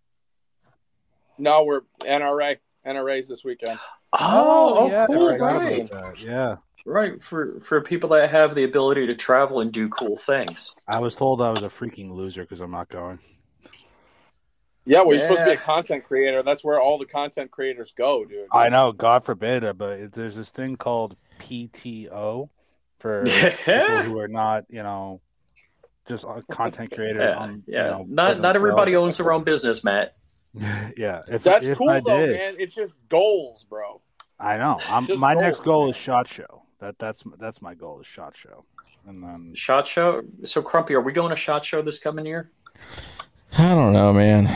[1.37, 2.57] No, we're NRA.
[2.85, 3.79] NRA's this weekend.
[4.13, 5.85] Oh, oh, cool, I forgot right.
[5.91, 6.19] about.
[6.19, 6.55] Yeah.
[6.83, 10.73] Right, for, for people that have the ability to travel and do cool things.
[10.87, 13.19] I was told I was a freaking loser because I'm not going.
[14.83, 15.59] Yeah, well, you're supposed to be a Yeah.
[15.61, 16.41] content creator.
[16.41, 18.47] That's where all the content creators go, dude.
[18.51, 22.49] I know, God forbid, uh, but it- there's this thing called PTO
[22.99, 25.21] for people who are not, you know,
[26.07, 27.29] just uh, content creators.
[27.29, 27.85] Yeah, on, yeah.
[27.85, 29.05] You know, not not everybody world.
[29.05, 30.15] owns their own business, Matt.
[30.97, 32.55] yeah, if, That's if cool, I though, did, man.
[32.59, 34.01] It's just goals, bro.
[34.39, 34.79] I know.
[34.89, 35.89] I'm, my goals, next goal man.
[35.91, 36.63] is shot show.
[36.79, 38.65] That that's that's my goal is shot show,
[39.07, 40.23] and then Shot show.
[40.45, 42.51] So, Crumpy, are we going to shot show this coming year?
[43.57, 44.47] I don't know, man.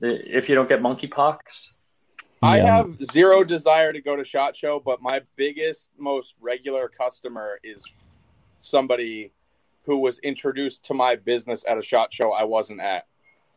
[0.00, 1.72] If you don't get monkeypox,
[2.42, 7.60] I have zero desire to go to Shot Show, but my biggest, most regular customer
[7.62, 7.84] is
[8.58, 9.32] somebody
[9.84, 13.06] who was introduced to my business at a Shot Show I wasn't at.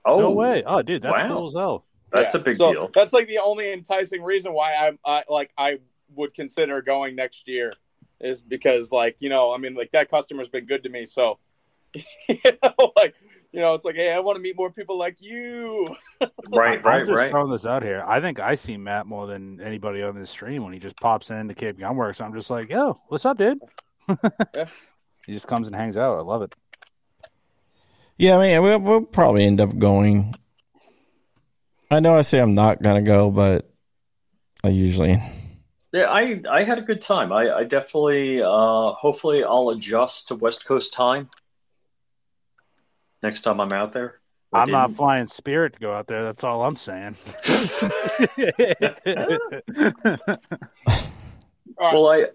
[0.05, 0.63] oh no way.
[0.65, 1.27] Oh, dude, that's wow.
[1.27, 1.85] cool as hell.
[2.11, 2.91] that's Yeah, a big so deal.
[2.93, 5.79] That's like the only enticing reason why I'm uh, like I
[6.15, 7.73] would consider going next year
[8.19, 11.37] is because like you know I mean like that customer's been good to me so
[11.93, 13.15] you know like
[13.55, 15.95] you know it's like hey I want to meet more people like you
[16.49, 17.31] Right, I'm right, just right.
[17.31, 18.03] throwing this out here.
[18.07, 21.29] I think I see Matt more than anybody on this stream when he just pops
[21.29, 22.21] into Cape Gunworks.
[22.21, 23.59] I'm just like, yo, what's up, dude?
[24.53, 24.65] Yeah.
[25.25, 26.19] He just comes and hangs out.
[26.19, 26.53] I love it.
[28.15, 30.35] Yeah, I mean, we'll, we'll probably end up going.
[31.89, 33.67] I know I say I'm not gonna go, but
[34.63, 35.19] I usually.
[35.91, 37.31] Yeah, I I had a good time.
[37.31, 41.29] I, I definitely, uh, hopefully, I'll adjust to West Coast time
[43.25, 44.19] next time I'm out there.
[44.53, 46.23] I I'm not flying Spirit to go out there.
[46.23, 47.15] That's all I'm saying.
[51.77, 52.27] Well, I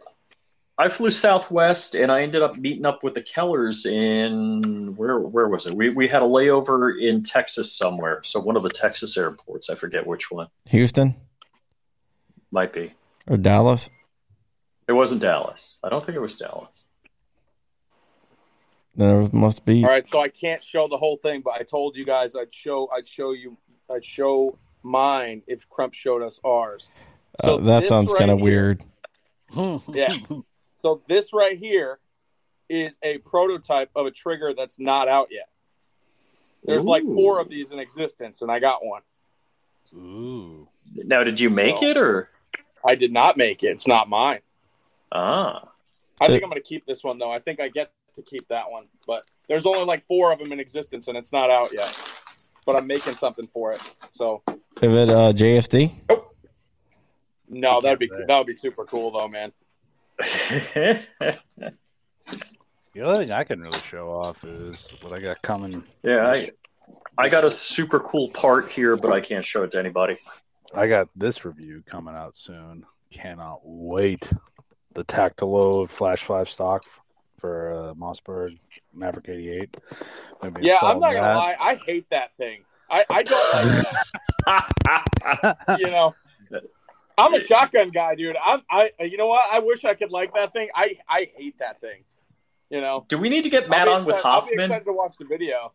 [0.76, 5.48] I flew Southwest, and I ended up meeting up with the Kellers in where where
[5.48, 5.74] was it?
[5.74, 8.20] We we had a layover in Texas somewhere.
[8.22, 9.70] So one of the Texas airports.
[9.70, 10.48] I forget which one.
[10.66, 11.14] Houston
[12.50, 12.92] Might be.
[13.28, 13.88] or Dallas.
[14.88, 15.78] It wasn't Dallas.
[15.82, 16.79] I don't think it was Dallas.
[19.00, 19.82] There must be.
[19.84, 22.52] all right so I can't show the whole thing but I told you guys I'd
[22.54, 23.56] show I'd show you
[23.90, 26.90] I'd show mine if Crump showed us ours
[27.42, 28.84] uh, that sounds right kind of weird.
[29.92, 30.16] Yeah.
[30.82, 31.98] So this right here
[32.68, 35.48] is a prototype of a trigger that's not out yet.
[36.64, 39.02] There's like four of these in existence, and I got one.
[39.94, 40.68] Ooh.
[40.94, 42.28] Now, did you make So- it or?
[42.84, 43.68] I did not make it.
[43.68, 44.40] It's not mine.
[45.12, 45.68] Ah,
[46.20, 47.30] I Uh, think I'm going to keep this one though.
[47.30, 50.52] I think I get to keep that one, but there's only like four of them
[50.52, 51.98] in existence, and it's not out yet.
[52.66, 53.80] But I'm making something for it.
[54.12, 55.92] So If it uh, JSD?
[57.48, 58.24] No, that'd be say.
[58.28, 59.50] that would be super cool though, man.
[62.92, 65.84] The only thing I can really show off is what I got coming.
[66.02, 66.50] yeah, I,
[67.16, 70.18] I got a super cool part here, but I can't show it to anybody.
[70.74, 72.84] I got this review coming out soon.
[73.12, 74.32] Cannot wait.
[74.94, 76.82] The Tactiload Flash 5 stock
[77.40, 78.58] for uh, Mossberg
[78.94, 79.76] Maverick 88.
[80.40, 82.64] Gonna Yeah, I'm not gonna lie, I hate that thing.
[82.90, 83.86] I, I don't like
[84.86, 85.56] that.
[85.78, 86.14] you know.
[87.18, 88.36] I'm a shotgun guy, dude.
[88.42, 89.46] I'm I you know what?
[89.52, 90.68] I wish I could like that thing.
[90.74, 92.04] I I hate that thing.
[92.70, 93.04] You know.
[93.08, 94.64] Do we need to get Matt on be with excited- I'll be Hoffman?
[94.64, 95.72] excited to watch the video.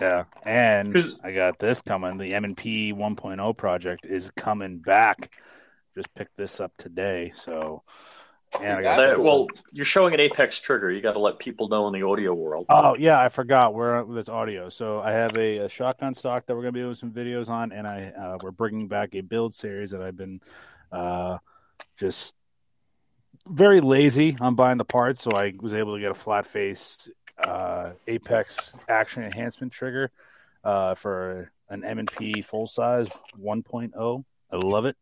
[0.00, 2.18] Yeah, and I got this coming.
[2.18, 5.32] The M&P 1.0 project is coming back.
[5.96, 7.82] Just picked this up today, so
[8.60, 10.90] and I got That- well, you're showing an Apex trigger.
[10.90, 12.66] You got to let people know in the audio world.
[12.68, 13.74] Oh yeah, I forgot.
[13.74, 14.68] We're with this audio.
[14.68, 17.72] So I have a, a shotgun stock that we're gonna be doing some videos on,
[17.72, 20.40] and I uh, we're bringing back a build series that I've been
[20.90, 21.38] uh,
[21.96, 22.34] just
[23.46, 27.08] very lazy on buying the parts, so I was able to get a flat face
[27.42, 30.10] uh, Apex action enhancement trigger
[30.64, 34.24] uh, for an M and P full size 1.0.
[34.52, 34.96] I love it,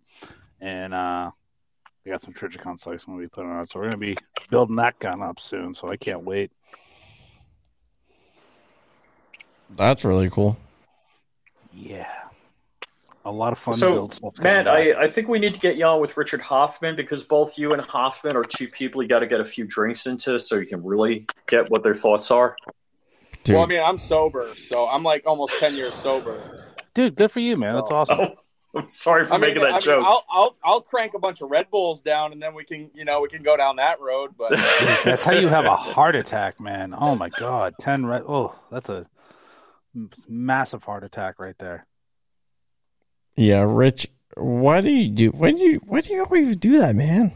[0.60, 1.30] and uh,
[2.06, 4.16] I got some Trijicon sights I'm gonna be putting on so we're gonna be
[4.50, 5.74] building that gun up soon.
[5.74, 6.50] So I can't wait.
[9.70, 10.56] That's really cool.
[11.72, 12.10] Yeah.
[13.24, 14.66] A lot of fun So, build Matt.
[14.66, 17.72] I, I think we need to get you on with Richard Hoffman because both you
[17.72, 20.66] and Hoffman are two people you got to get a few drinks into so you
[20.66, 22.56] can really get what their thoughts are.
[23.44, 26.74] Dude, Well, I mean, I'm sober, so I'm like almost ten years sober.
[26.94, 27.74] Dude, good for you, man.
[27.74, 27.96] That's oh.
[27.96, 28.18] awesome.
[28.18, 28.34] Oh,
[28.74, 30.04] I'm sorry for I mean, making that I mean, joke.
[30.06, 33.04] I'll, I'll I'll crank a bunch of Red Bulls down, and then we can you
[33.04, 34.32] know we can go down that road.
[34.36, 34.50] But
[35.04, 36.94] That's how you have a heart attack, man.
[36.96, 38.22] Oh my god, ten red.
[38.28, 39.06] Oh, that's a
[40.28, 41.86] massive heart attack right there.
[43.36, 45.30] yeah, Rich, why do you do?
[45.30, 45.80] Why do you?
[45.86, 47.32] Why do you always do that, man?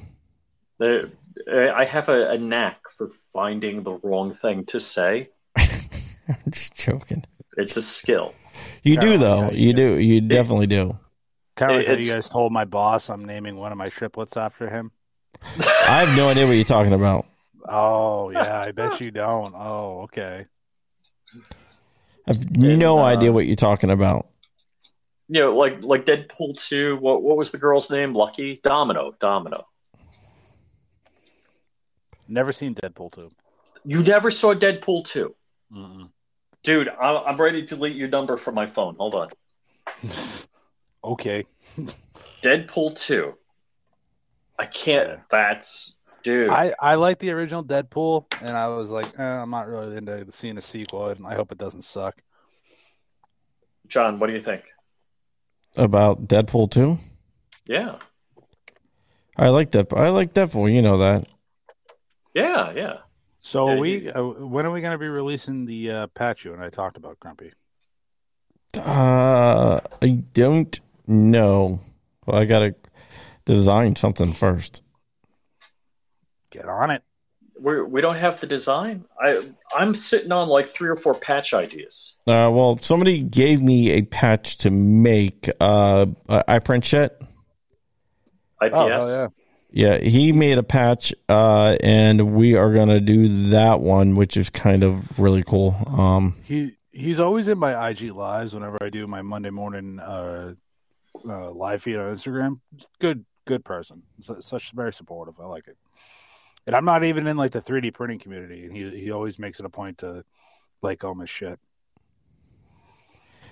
[0.79, 1.11] The-
[1.51, 5.31] uh, I have a, a knack for finding the wrong thing to say.
[5.57, 7.25] I'm just joking.
[7.57, 8.35] It's a skill.
[8.83, 9.49] You do though.
[9.51, 9.75] yeah, You yeah.
[9.75, 9.99] do.
[9.99, 10.99] You definitely do.
[11.57, 14.37] Kind of like how you guys told my boss I'm naming one of my triplets
[14.37, 14.91] after him.
[15.43, 17.27] I have no idea what you're talking about.
[17.69, 19.55] Oh yeah, I bet you don't.
[19.55, 20.47] Oh okay.
[21.35, 21.39] I
[22.27, 24.29] have no uh, idea what you're talking about.
[25.29, 26.97] You know, like like Deadpool two.
[26.97, 28.15] What what was the girl's name?
[28.15, 29.15] Lucky Domino.
[29.21, 29.67] Domino.
[32.29, 33.31] Never seen Deadpool two.
[33.85, 35.35] You never saw Deadpool two,
[35.75, 36.09] Mm-mm.
[36.63, 36.89] dude.
[36.89, 38.97] I'm, I'm ready to delete your number from my phone.
[38.97, 39.29] Hold on.
[41.05, 41.45] okay.
[42.43, 43.35] Deadpool two.
[44.59, 45.09] I can't.
[45.09, 45.17] Yeah.
[45.31, 46.51] That's dude.
[46.51, 50.27] I, I like the original Deadpool, and I was like, eh, I'm not really into
[50.33, 52.21] seeing a sequel, and I hope it doesn't suck.
[53.87, 54.63] John, what do you think?
[55.77, 56.99] About Deadpool 2?
[57.67, 57.97] Yeah,
[59.37, 59.99] I like Deadpool.
[59.99, 60.73] I like Deadpool.
[60.73, 61.27] You know that.
[62.35, 62.97] yeah, yeah.
[63.41, 66.45] So Yeah, we, you- uh, when are we going to be releasing the uh, patch
[66.45, 67.53] you and I talked about, Grumpy?
[68.77, 71.81] Uh, I don't know.
[72.27, 72.75] Well, I gotta
[73.45, 74.83] design something first.
[76.51, 77.03] Get on it.
[77.59, 79.05] We we don't have the design.
[79.21, 79.43] I
[79.75, 82.17] I'm sitting on like three or four patch ideas.
[82.27, 85.49] Uh, well, somebody gave me a patch to make.
[85.61, 87.17] Uh, I print shit.
[88.61, 88.75] IPS.
[88.75, 89.29] Oh, yeah.
[89.75, 94.51] Yeah, he made a patch, uh, and we are gonna do that one, which is
[94.51, 95.75] kind of really cool.
[95.87, 100.55] Um, He he's always in my IG lives whenever I do my Monday morning uh,
[101.29, 102.61] uh, live feed on Instagram.
[103.01, 104.03] Good good person.
[104.23, 105.41] Su- Such very supportive.
[105.41, 105.77] I like it.
[106.67, 109.61] And I'm not even in like the 3D printing community, and he he always makes
[109.61, 110.25] it a point to
[110.83, 111.59] like all my shit.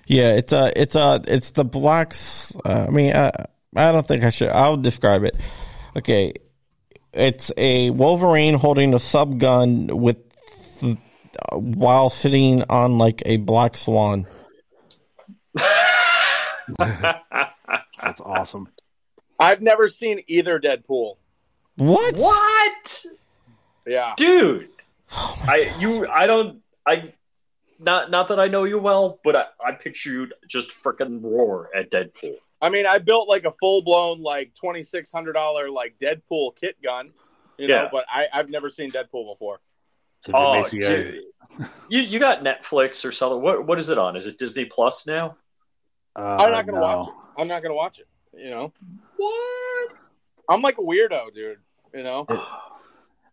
[0.07, 2.55] yeah, it's uh it's uh it's the blacks.
[2.65, 3.31] Uh, I mean, uh,
[3.77, 4.49] I don't think I should.
[4.51, 5.37] I'll describe it.
[5.97, 6.35] Okay,
[7.13, 10.19] it's a Wolverine holding a sub gun with
[10.83, 10.95] uh,
[11.59, 14.27] while sitting on like a black swan.
[18.01, 18.69] That's awesome.
[19.39, 21.17] I've never seen either Deadpool.
[21.77, 22.15] What?
[22.17, 23.07] What,
[23.87, 24.69] Yeah, dude?
[25.13, 27.13] Oh I you I don't I
[27.79, 31.71] not not that I know you well, but I, I picture you just freaking roar
[31.75, 32.37] at Deadpool.
[32.63, 36.57] I mean, I built like a full blown like twenty six hundred dollar like Deadpool
[36.57, 37.13] kit gun,
[37.59, 39.61] you know, but I, I've never seen Deadpool before.
[40.35, 41.21] Oh, you dude.
[41.89, 43.41] you you got Netflix or something?
[43.41, 44.17] What what is it on?
[44.17, 45.37] Is it Disney Plus now?
[46.17, 46.87] Uh, I'm not gonna no.
[46.87, 47.15] watch it.
[47.39, 48.09] I'm not gonna watch it.
[48.37, 48.73] You know
[49.17, 49.91] what?
[50.49, 51.59] I'm like a weirdo, dude.
[51.95, 52.27] You know,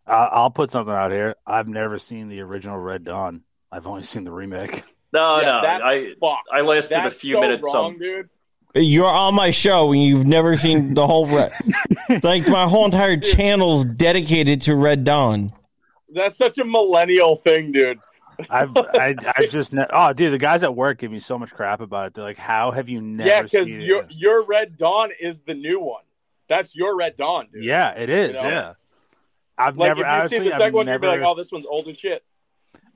[0.05, 1.36] I- I'll put something out here.
[1.45, 3.41] I've never seen the original Red Dawn.
[3.71, 4.84] I've only seen the remake.
[5.13, 5.86] No, Yeah, no.
[5.86, 6.39] I fuck.
[6.51, 7.63] I lasted a few so minutes.
[7.73, 8.30] wrong, on, dude.
[8.75, 11.51] You're on my show and you've never seen the whole red.
[12.23, 15.51] like my whole entire channel's dedicated to Red Dawn.
[16.13, 17.99] That's such a millennial thing, dude.
[18.50, 21.52] I've I, I just ne- oh dude the guys at work give me so much
[21.52, 22.14] crap about it.
[22.14, 23.30] They're like, how have you never?
[23.30, 24.12] yeah, because your it?
[24.12, 26.04] your Red Dawn is the new one.
[26.48, 27.64] That's your Red Dawn, dude.
[27.64, 28.28] Yeah, it is.
[28.30, 28.50] You know?
[28.50, 28.74] Yeah,
[29.58, 30.38] I've Like never if you honestly.
[30.38, 32.24] see the I've second one, never, you'd be like, "Oh, this one's old as shit."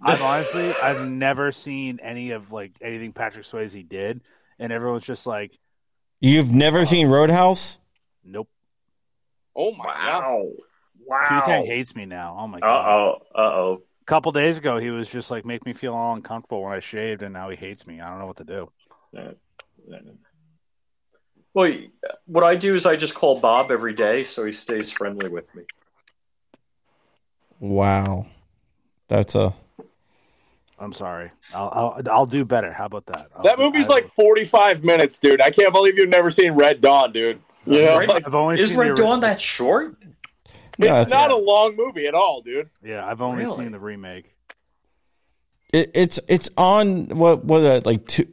[0.04, 4.22] I've honestly I've never seen any of like anything Patrick Swayze did,
[4.60, 5.58] and everyone's just like,
[6.20, 7.78] You've never seen Roadhouse?
[8.24, 8.48] nope.
[9.56, 10.46] Oh my god!
[11.06, 11.26] Wow.
[11.28, 12.38] Q Tang hates me now.
[12.39, 12.86] Oh my god!
[12.86, 13.22] Uh oh.
[13.36, 13.82] Uh oh.
[14.02, 16.80] A couple days ago, he was just like, make me feel all uncomfortable when I
[16.80, 18.02] shaved, and now he hates me.
[18.02, 18.70] I don't know what to do.
[21.54, 21.78] Well,
[22.26, 25.54] what I do is I just call Bob every day, so he stays friendly with
[25.56, 25.64] me.
[27.60, 28.26] Wow.
[29.08, 29.54] That's a.
[30.80, 31.30] I'm sorry.
[31.54, 32.72] I'll I'll, I'll do better.
[32.74, 33.28] How about that?
[33.36, 35.41] I'll That movie's I like 45 minutes, dude.
[35.41, 37.39] I can't believe you've never seen Red Dawn, dude.
[37.68, 38.08] You know, Right.
[38.10, 39.95] like, I've only Is seen Red the, Dawn that short?
[40.78, 42.69] Yeah, it's it's, not a long movie at all, dude.
[42.84, 43.57] Yeah, I've only Really?
[43.57, 44.34] seen the remake.
[45.74, 48.28] it, it's it's on what what uh, like tu-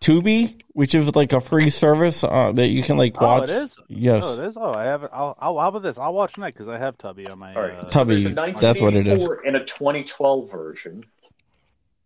[0.00, 3.48] Tubi, which is like a free service uh, that you can like watch.
[3.50, 3.78] Oh, it is.
[3.88, 4.56] Yes, Oh, it is.
[4.56, 5.10] Oh, I have it.
[5.12, 5.98] I'll, I'll, how about this?
[5.98, 7.54] I'll watch tonight because I have Tubi on my.
[7.54, 7.72] All right.
[7.72, 9.28] Uh, so a that's what it is.
[9.44, 11.04] In a 2012 version.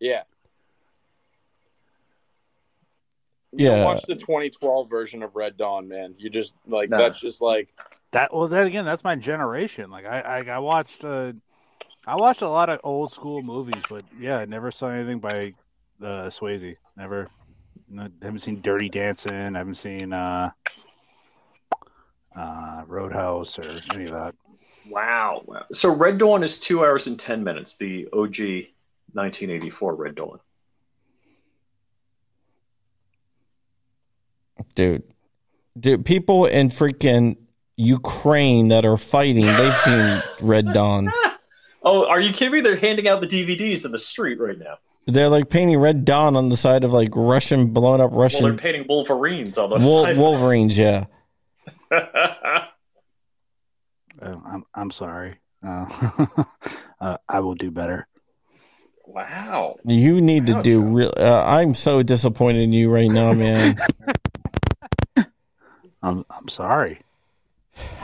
[0.01, 0.23] Yeah.
[3.53, 3.85] Yeah.
[3.85, 6.15] Watch the 2012 version of Red Dawn, man.
[6.19, 6.99] You just like Nah.
[6.99, 7.69] that's just like
[8.13, 8.35] that.
[8.35, 9.91] Well, then again, that's my generation.
[9.91, 11.05] Like I, I, I watched.
[11.05, 11.33] Uh,
[12.07, 15.53] I watched a lot of old school movies, but yeah, I never saw anything by
[16.01, 16.77] uh, Swayze.
[16.97, 17.29] Never.
[17.91, 19.55] No, haven't seen Dirty Dancing.
[19.55, 20.51] I haven't seen uh,
[22.37, 24.35] uh, Roadhouse or any of that.
[24.89, 25.43] Wow.
[25.47, 25.65] wow.
[25.73, 28.39] So Red Dawn is two hours and 10 minutes, the OG
[29.13, 30.39] 1984 Red Dawn.
[34.75, 35.03] dude,
[35.79, 37.37] dude, people in freaking
[37.79, 41.11] Ukraine that are fighting, they've seen Red Dawn.
[41.85, 42.61] Oh, are you kidding me?
[42.61, 44.79] They're handing out the DVDs in the street right now.
[45.07, 48.55] They're like painting Red Dawn on the side of like Russian blown up Well, they're
[48.55, 50.19] painting Wolverines on the Wol- side.
[50.19, 50.77] Wolverines.
[50.77, 51.05] Yeah,
[51.91, 52.01] Uh,
[54.21, 55.35] I'm, I'm sorry.
[55.65, 55.87] Uh,
[57.01, 58.09] uh, I will do better.
[59.07, 59.77] wow.
[59.87, 61.13] you need to do real.
[61.17, 63.77] Uh, I'm so disappointed in you right now, man.
[66.03, 67.01] I'm, I'm sorry.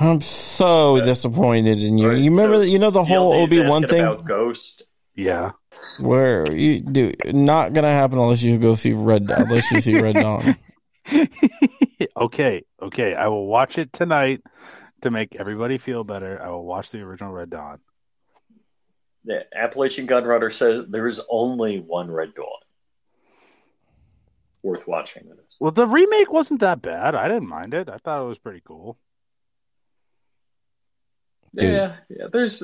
[0.00, 2.08] I'm so disappointed in you.
[2.08, 4.82] Right, You remember, so that you know, the whole DLD's Obi Wan thing about Ghost.
[5.14, 5.52] Yeah.
[6.00, 10.16] where you do not gonna happen unless you go see Red unless you see Red
[10.16, 10.56] Dawn.
[12.16, 13.14] okay, okay.
[13.14, 14.42] I will watch it tonight
[15.02, 16.42] to make everybody feel better.
[16.42, 17.78] I will watch the original Red Dawn.
[19.24, 22.46] The Appalachian Gunrunner says there is only one Red Dawn.
[24.62, 25.28] Worth watching.
[25.28, 25.56] That is.
[25.60, 27.14] Well, the remake wasn't that bad.
[27.14, 27.88] I didn't mind it.
[27.88, 28.98] I thought it was pretty cool.
[31.56, 31.72] Dude.
[31.72, 32.26] Yeah, yeah.
[32.32, 32.62] There's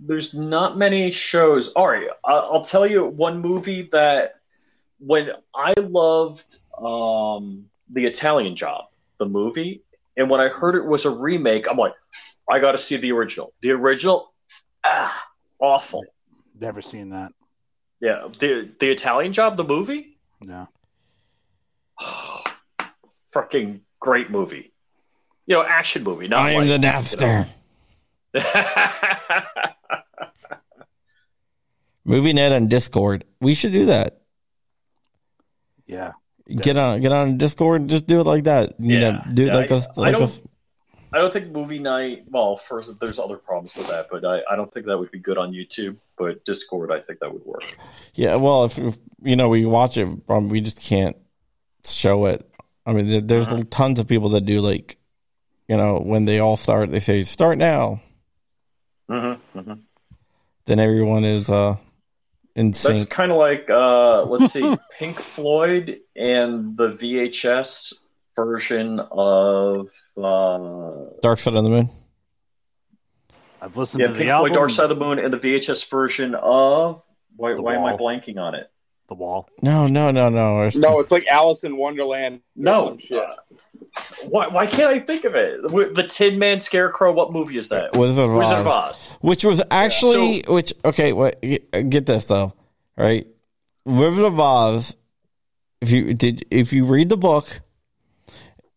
[0.00, 1.68] there's not many shows.
[1.70, 4.36] All right, I- I'll tell you one movie that
[4.98, 8.86] when I loved um, the Italian Job,
[9.18, 9.82] the movie,
[10.16, 11.92] and when I heard it was a remake, I'm like,
[12.50, 13.52] I got to see the original.
[13.62, 14.32] The original,
[14.84, 15.28] ah,
[15.58, 16.04] awful.
[16.58, 17.32] Never seen that.
[18.00, 20.68] Yeah, the the Italian Job, the movie, No.
[23.32, 24.72] fucking great movie.
[25.46, 26.28] You know, action movie.
[26.28, 27.38] Not I am like, the Napster.
[27.38, 27.50] Movie
[32.04, 33.24] Movie net on Discord.
[33.40, 34.20] We should do that.
[35.86, 36.12] Yeah.
[36.48, 37.80] Get on, get on Discord.
[37.82, 38.74] and Just do it like that.
[38.78, 39.24] You know, Yeah.
[39.32, 39.88] do it Yeah, like I- us.
[39.96, 40.40] I Like don't- us.
[41.12, 42.24] I don't think movie night.
[42.28, 45.20] Well, first, there's other problems with that, but I, I don't think that would be
[45.20, 45.96] good on YouTube.
[46.18, 47.62] But Discord, I think that would work.
[48.14, 48.34] Yeah.
[48.36, 51.16] Well, if, if you know we watch it, um, we just can't
[51.84, 52.48] show it.
[52.84, 53.62] I mean, there, there's Uh-huh.
[53.70, 54.98] tons of people that do like,
[55.68, 58.00] you know, when they all start, they say start now.
[59.10, 59.80] Mm-hmm, mm-hmm.
[60.66, 61.76] Then everyone is uh
[62.56, 67.94] in That's kind of like, uh, let's see, Pink Floyd and the VHS
[68.36, 71.90] version of uh, Dark Side of the Moon.
[73.60, 74.50] I've listened yeah, to the Pink album.
[74.50, 77.02] Floyd, Dark Side of the Moon, and the VHS version of.
[77.36, 78.70] Why, why am I blanking on it?
[79.08, 79.48] The Wall.
[79.60, 80.60] No, no, no, no.
[80.60, 82.40] It's- no, it's like Alice in Wonderland.
[82.54, 83.18] No, some shit.
[83.18, 83.34] uh,
[84.28, 85.62] why, why can't I think of it?
[85.62, 87.12] The Tin Man Scarecrow.
[87.12, 87.96] What movie is that?
[87.96, 89.16] Wizard of Wizard of Oz.
[89.20, 92.54] Which was actually which okay, wait, get this though,
[92.96, 93.26] right?
[93.84, 94.96] Wizard of Oz.
[95.80, 97.60] If you did, if you read the book,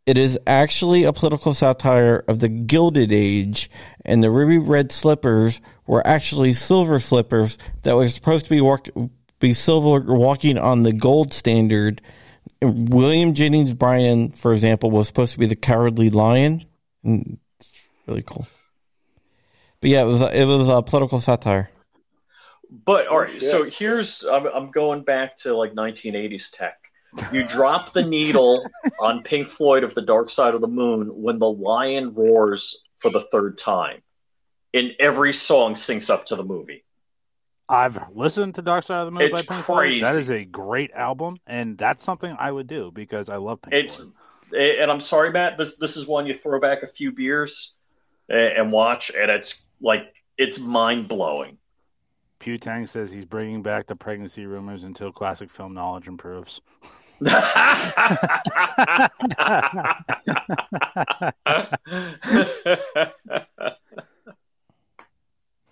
[0.06, 3.70] it is actually a political satire of the Gilded Age,
[4.06, 8.90] and the ruby red slippers were actually silver slippers that were supposed to be work,
[9.40, 12.02] be silver walking on the gold standard
[12.62, 16.66] William Jennings Bryan, for example, was supposed to be the cowardly lion.
[17.04, 17.72] And it's
[18.08, 18.48] really cool.
[19.82, 21.70] But yeah, it was it was a political satire.
[22.70, 26.78] But all right, so here's I'm, I'm going back to like 1980s tech.
[27.32, 28.68] You drop the needle
[29.00, 33.10] on Pink Floyd of the Dark Side of the Moon when the lion roars for
[33.10, 34.02] the third time,
[34.74, 36.84] and every song syncs up to the movie.
[37.70, 40.04] I've listened to Dark Side of the Moon It's by Pink Floyd.
[40.04, 43.74] That is a great album, and that's something I would do because I love Pink
[43.74, 44.14] It's Floyd.
[44.54, 45.58] and I'm sorry, Matt.
[45.58, 47.74] This this is one you throw back a few beers
[48.30, 51.58] and, and watch, and it's like it's mind blowing.
[52.40, 56.62] Putang says he's bringing back the pregnancy rumors until classic film knowledge improves.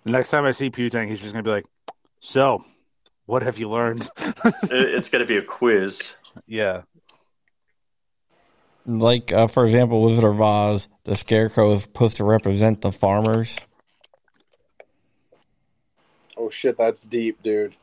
[0.06, 1.66] The next time I see Putang, he's just gonna be like,
[2.26, 2.64] "So,
[3.26, 4.10] what have you learned?"
[4.64, 6.16] it's going to be a quiz.
[6.48, 6.82] yeah,
[8.84, 13.56] Like uh, for example, Wizard of Oz, the scarecrow is supposed to represent the farmers.
[16.36, 17.76] Oh shit, that's deep, dude.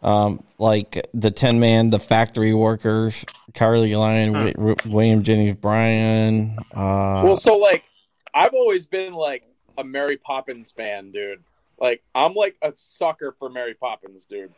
[0.00, 6.58] Um, like the Tin Man, the factory workers, Carly Lion, Wi- Wi- William Jennings Bryan.
[6.72, 7.84] Uh, well, so like,
[8.32, 9.42] I've always been like
[9.76, 11.42] a Mary Poppins fan, dude.
[11.78, 14.52] Like, I'm like a sucker for Mary Poppins, dude.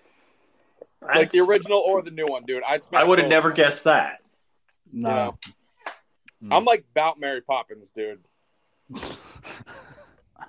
[1.03, 2.62] Like the original or the new one, dude.
[2.62, 3.31] I'd smash I would have both.
[3.31, 4.23] never guessed that.
[4.93, 5.37] no,
[6.41, 8.21] know, I'm like about Mary Poppins, dude.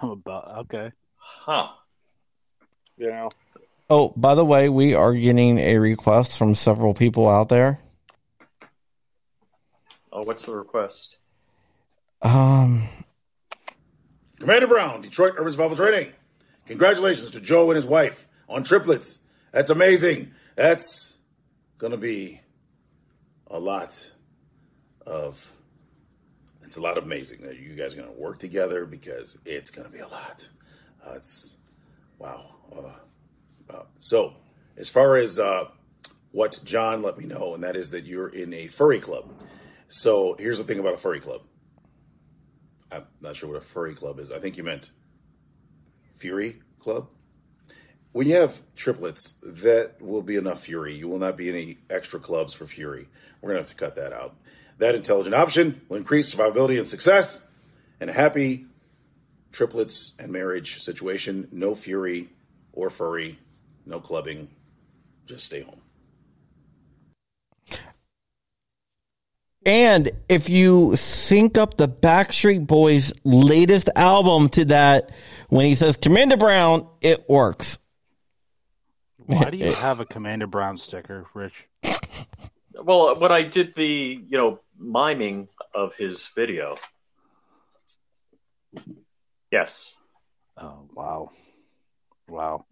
[0.02, 0.92] I'm about okay.
[1.18, 1.70] Huh.
[2.98, 3.30] You know,
[3.90, 7.80] oh, by the way, we are getting a request from several people out there.
[10.12, 11.18] Oh, what's the request?
[12.24, 12.88] Um,
[14.40, 16.14] Commander Brown, Detroit Urban Survival Training.
[16.68, 19.22] Congratulations to Joe and his wife on triplets.
[19.54, 20.34] That's amazing.
[20.56, 21.18] That's
[21.78, 22.42] going to be
[23.48, 24.12] a lot
[25.06, 25.54] of.
[26.64, 29.72] It's a lot of amazing that you guys are going to work together because it's
[29.72, 30.50] going to be a lot.
[31.06, 31.56] Uh, it's
[32.20, 32.56] wow.
[32.76, 34.34] Uh, uh, so,
[34.76, 35.70] as far as uh,
[36.32, 39.32] what John let me know, and that is that you're in a furry club.
[39.88, 41.44] So, here's the thing about a furry club.
[42.92, 44.34] I'm not sure what a furry club is.
[44.34, 44.92] I think you meant
[46.18, 47.10] Fury Club.
[48.12, 50.96] When you have triplets, that will be enough Fury.
[50.96, 53.08] You will not be any extra clubs for Fury.
[53.42, 54.36] We're going to have to cut that out.
[54.80, 57.46] That intelligent option will increase survivability and success.
[58.00, 58.66] And a happy
[59.52, 61.48] triplets and marriage situation.
[61.52, 62.30] No Fury
[62.74, 63.38] or furry.
[63.86, 64.50] No clubbing.
[65.26, 65.82] Just stay home.
[69.68, 75.12] And if you sync up the Backstreet Boys' latest album to that,
[75.50, 77.78] when he says Commander Brown, it works.
[79.26, 81.68] Why do you have a Commander Brown sticker, Rich?
[82.74, 83.86] Well, when I did the
[84.28, 86.78] you know miming of his video,
[89.52, 89.96] yes,
[90.60, 91.32] Oh wow,
[92.28, 92.66] wow.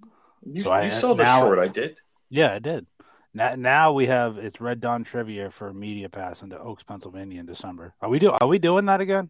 [0.46, 1.98] you, So you I- saw the now- short I did.
[2.30, 2.88] Yeah, I did.
[3.36, 7.46] Now, now we have it's Red Dawn trivia for Media Pass into Oaks, Pennsylvania in
[7.46, 7.94] December.
[8.02, 8.32] Are we do?
[8.32, 9.30] Are we doing that again?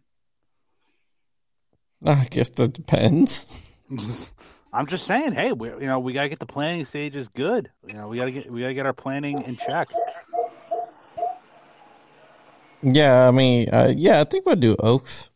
[2.04, 3.58] I guess that depends.
[4.72, 7.68] I'm just saying, hey, we you know we gotta get the planning stages good.
[7.84, 9.88] You know, we gotta get we gotta get our planning in check.
[12.82, 15.30] Yeah, I mean, uh, yeah, I think we'll do Oaks.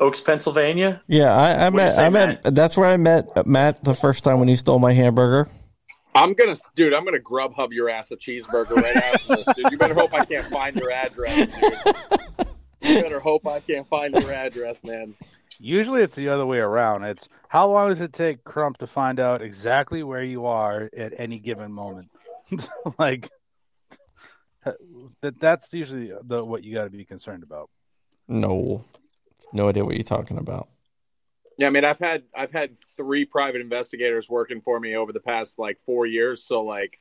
[0.00, 1.00] Oaks, Pennsylvania.
[1.06, 1.94] Yeah, I, I met.
[1.94, 2.40] say, I met.
[2.42, 5.48] That's where I met Matt the first time when he stole my hamburger.
[6.14, 6.92] I'm gonna, dude.
[6.92, 9.70] I'm gonna Grubhub your ass a cheeseburger right after this, dude.
[9.70, 12.46] You better hope I can't find your address, dude.
[12.82, 15.14] You better hope I can't find your address, man.
[15.58, 17.04] Usually it's the other way around.
[17.04, 21.12] It's how long does it take Crump to find out exactly where you are at
[21.16, 22.10] any given moment?
[22.98, 23.30] like
[24.64, 27.70] that that's usually the what you got to be concerned about.
[28.28, 28.84] No,
[29.52, 30.68] no idea what you're talking about.
[31.58, 35.20] Yeah, I mean, I've had I've had three private investigators working for me over the
[35.20, 36.98] past like four years, so like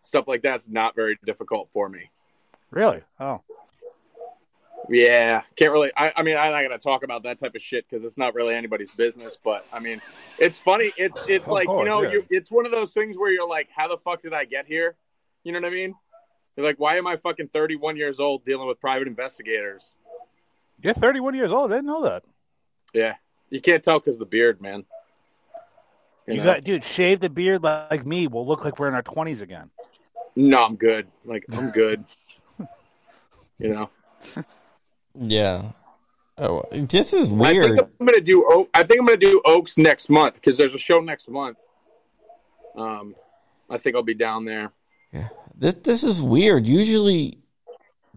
[0.00, 2.10] stuff like that's not very difficult for me.
[2.70, 3.02] Really?
[3.18, 3.42] Oh.
[4.88, 5.92] Yeah, can't really.
[5.96, 8.34] I, I mean, I'm not gonna talk about that type of shit because it's not
[8.34, 9.38] really anybody's business.
[9.42, 10.00] But I mean,
[10.38, 10.92] it's funny.
[10.96, 12.12] It's it's like you know, yeah.
[12.12, 14.66] you, it's one of those things where you're like, how the fuck did I get
[14.66, 14.96] here?
[15.44, 15.94] You know what I mean?
[16.56, 19.94] You're like, why am I fucking 31 years old dealing with private investigators?
[20.82, 21.72] You're 31 years old.
[21.72, 22.24] I didn't know that.
[22.92, 23.14] Yeah,
[23.52, 24.84] you can't tell because the beard, man.
[26.26, 26.44] You, know?
[26.44, 28.26] got, dude, shave the beard like, like me.
[28.26, 29.70] We'll look like we're in our 20s again.
[30.34, 31.06] No, I'm good.
[31.24, 32.04] Like I'm good.
[33.58, 33.90] you know.
[35.14, 35.72] Yeah.
[36.38, 37.76] Oh, this is I weird.
[37.76, 38.46] think I'm gonna do.
[38.50, 41.58] Oak, I think I'm gonna do Oaks next month because there's a show next month.
[42.74, 43.14] Um,
[43.68, 44.72] I think I'll be down there.
[45.12, 45.28] Yeah.
[45.54, 46.66] This this is weird.
[46.66, 47.36] Usually,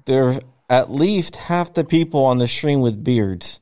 [0.05, 3.59] there's at least half the people on the stream with beards.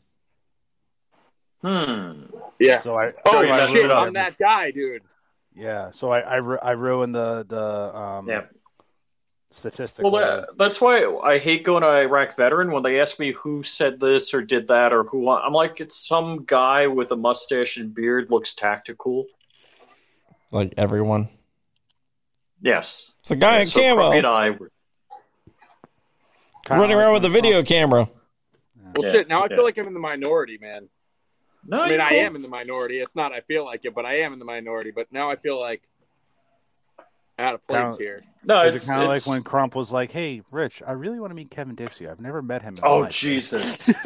[1.64, 2.24] Hmm.
[2.60, 2.82] Yeah.
[2.82, 3.86] So I Oh Sure, you messed shit!
[3.86, 3.92] it.
[3.92, 5.02] I'm that guy, dude.
[5.56, 5.92] yeah.
[5.92, 8.42] So I I, ru- I ruined the the um Yeah.
[9.50, 10.04] statistic.
[10.04, 13.64] Well, that, that's why I hate going to Iraq veteran when they ask me who
[13.64, 15.30] said this or did that or who.
[15.30, 19.26] I'm like, it's some guy with a mustache and beard looks tactical.
[20.52, 21.30] Like everyone.
[22.62, 23.12] Yes.
[23.22, 24.72] It's a guy in So camo and I were-
[26.70, 28.10] running around with a video camera.
[28.96, 29.28] Well, Yeah, shit.
[29.28, 30.88] Now I feel like I'm in the minority, man.
[31.66, 33.00] No, I mean, you're I am in the minority.
[33.00, 33.32] It's not.
[33.32, 34.92] I feel like it, but I am in the minority.
[34.92, 35.82] But now I feel like
[37.40, 38.24] out of place Kinda- here.
[38.44, 41.32] No, it's it kind of like when Crump was like, "Hey, Rich, I really want
[41.32, 42.08] to meet Kevin Dixie.
[42.08, 43.90] I've never met him." In Oh life." Jesus!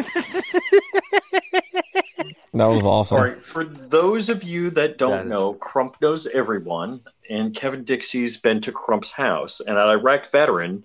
[2.53, 3.17] That was awesome.
[3.17, 7.53] All right, for those of you that don't That is- know, Crump knows everyone, and
[7.55, 9.59] Kevin Dixie's been to Crump's house.
[9.59, 10.83] And at Iraq Veteran,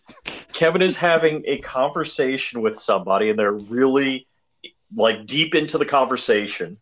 [0.52, 4.26] Kevin is having a conversation with somebody, and they're really
[4.94, 6.78] like deep into the conversation,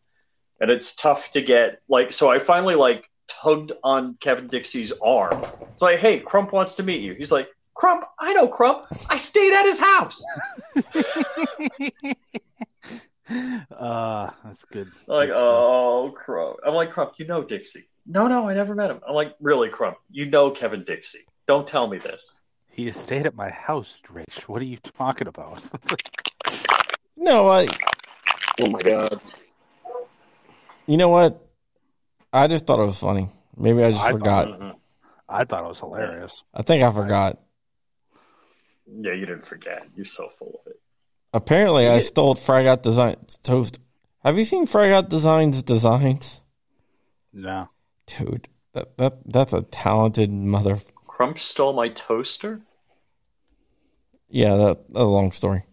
[0.61, 2.13] and it's tough to get like.
[2.13, 5.45] So I finally like tugged on Kevin Dixie's arm.
[5.73, 7.15] It's like, hey, Crump wants to meet you.
[7.15, 8.85] He's like, Crump, I know Crump.
[9.09, 10.23] I stayed at his house.
[13.31, 14.91] Uh, that's good.
[15.07, 15.45] Like, good stuff.
[15.47, 16.57] oh, Crump.
[16.67, 17.85] I'm like, Crump, you know Dixie.
[18.07, 19.01] No, no, I never met him.
[19.07, 21.21] I'm like, really, Crump, you know Kevin Dixie.
[21.47, 22.43] Don't tell me this.
[22.69, 24.49] he stayed at my house, Rich.
[24.49, 25.63] What are you talking about?
[27.23, 27.69] No, I,
[28.61, 29.21] Oh my god.
[30.87, 31.47] you know what?
[32.33, 33.29] I just thought it was funny.
[33.57, 34.49] Maybe I just I forgot.
[34.49, 34.75] Mhm.
[35.29, 36.43] I thought it was hilarious.
[36.55, 37.39] I think I forgot.
[38.87, 39.87] Yeah, you didn't forget.
[39.95, 40.81] You're so full of it.
[41.33, 43.79] Apparently, I stole Frag Out Designs toast.
[44.25, 46.41] Have you seen Frag Out Designs designs?
[47.33, 47.69] No,
[48.07, 50.81] Dude, that, that that's a talented mother.
[51.07, 52.61] Crump stole my toaster?
[54.29, 55.65] Yeah, that, that's a long story.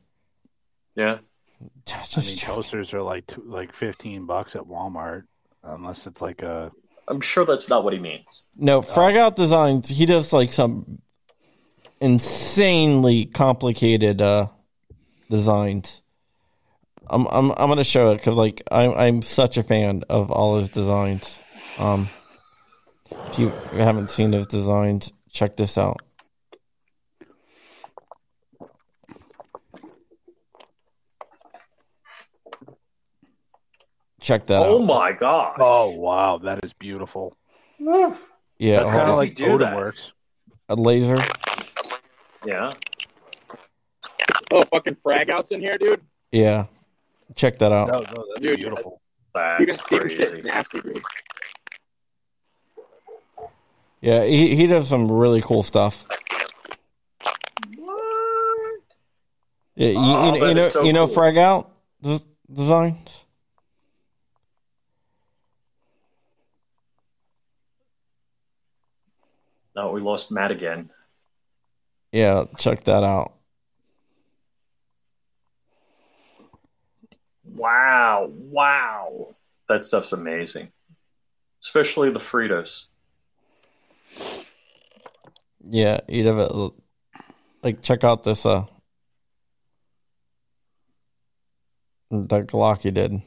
[0.96, 1.18] Yeah.
[2.18, 5.24] I mean toasters are like two, like fifteen bucks at Walmart,
[5.64, 6.72] unless it's like a
[7.08, 8.48] I'm sure that's not what he means.
[8.56, 9.88] No, Frag Out Designs.
[9.88, 11.02] He does like some
[12.02, 14.48] insanely complicated uh,
[15.30, 16.02] designs.
[17.10, 20.60] I'm I'm I'm gonna show it because like I'm I'm such a fan of all
[20.60, 21.40] his designs.
[21.78, 22.10] Um,
[23.10, 26.02] if you haven't seen his designs, check this out.
[34.28, 34.86] Check that Oh out.
[34.86, 35.56] my god.
[35.62, 37.38] oh wow, that is beautiful.
[38.60, 38.98] Yeah, That's uh-huh.
[38.98, 39.76] kind of does he like do Odin that?
[39.78, 40.14] works.
[40.68, 41.16] a laser.
[42.46, 42.72] Yeah.
[44.52, 46.02] Oh, fucking frag outs in here, dude.
[46.32, 46.66] Yeah,
[47.36, 47.88] check that out.
[47.88, 48.04] No, no,
[48.34, 49.00] that's Dude, beautiful.
[49.30, 50.42] Steven, That's Steven shit's crazy.
[50.50, 51.02] nasty, dude.
[54.02, 56.06] Yeah, he he does some really cool stuff.
[57.78, 58.82] What?
[59.76, 61.14] Yeah, you, Oh, you, you know so you know cool.
[61.16, 61.72] frag out
[62.02, 63.26] des- designs.
[69.78, 70.90] No, we lost Matt again.
[72.12, 73.34] Yeah, check that out.
[77.46, 78.32] Wow.
[78.32, 79.36] Wow.
[79.70, 80.72] That stuff's amazing.
[81.62, 82.86] Especially the Fritos.
[85.64, 86.72] Yeah, you have it.
[87.62, 88.66] Like check out this uh
[92.10, 93.22] that Glock he did.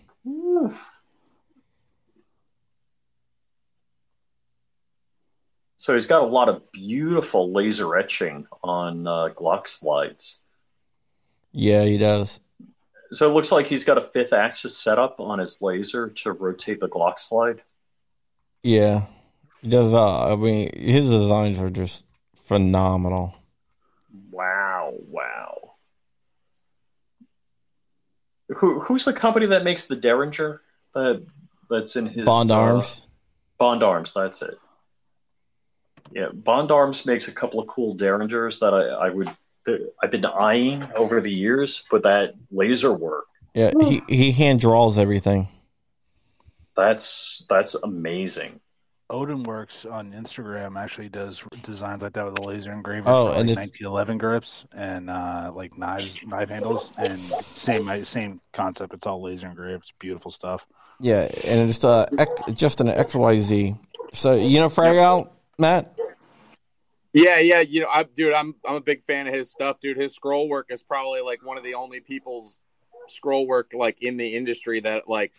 [5.90, 10.38] So he's got a lot of beautiful laser etching on uh, Glock slides.
[11.50, 12.38] Yeah, he does.
[13.10, 16.78] So it looks like he's got a fifth axis setup on his laser to rotate
[16.78, 17.62] the Glock slide.
[18.62, 19.06] Yeah,
[19.62, 19.92] he does.
[19.92, 22.06] Uh, I mean, his designs are just
[22.46, 23.34] phenomenal.
[24.30, 25.72] Wow, wow.
[28.46, 30.60] Who who's the company that makes the Derringer
[30.94, 31.26] that
[31.68, 33.02] that's in his Bond uh, arms.
[33.58, 34.56] Bond Arms, that's it.
[36.12, 39.30] Yeah, Bond Arms makes a couple of cool Derringers that I, I would
[39.66, 44.60] that I've been eyeing over the years, but that laser work, Yeah, he he hand
[44.60, 45.48] draws everything.
[46.76, 48.60] that's that's amazing.
[49.08, 53.08] Odin Works on Instagram actually does designs like that with a laser engraver.
[53.08, 57.18] Oh, and like it's- 1911 grips and uh, like knives, knife handles, and
[57.52, 58.94] same same concept.
[58.94, 59.82] It's all laser engraved.
[59.82, 60.64] It's beautiful stuff.
[61.00, 62.06] Yeah, and it's uh
[62.52, 63.74] just an X Y Z.
[64.12, 65.94] So you know frag out, Matt.
[67.12, 69.96] Yeah, yeah, you know, I, dude, I'm I'm a big fan of his stuff, dude.
[69.96, 72.60] His scroll work is probably like one of the only people's
[73.08, 75.32] scroll work like in the industry that like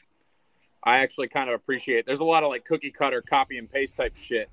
[0.84, 2.06] I actually kind of appreciate.
[2.06, 4.50] There's a lot of like cookie cutter, copy and paste type shit,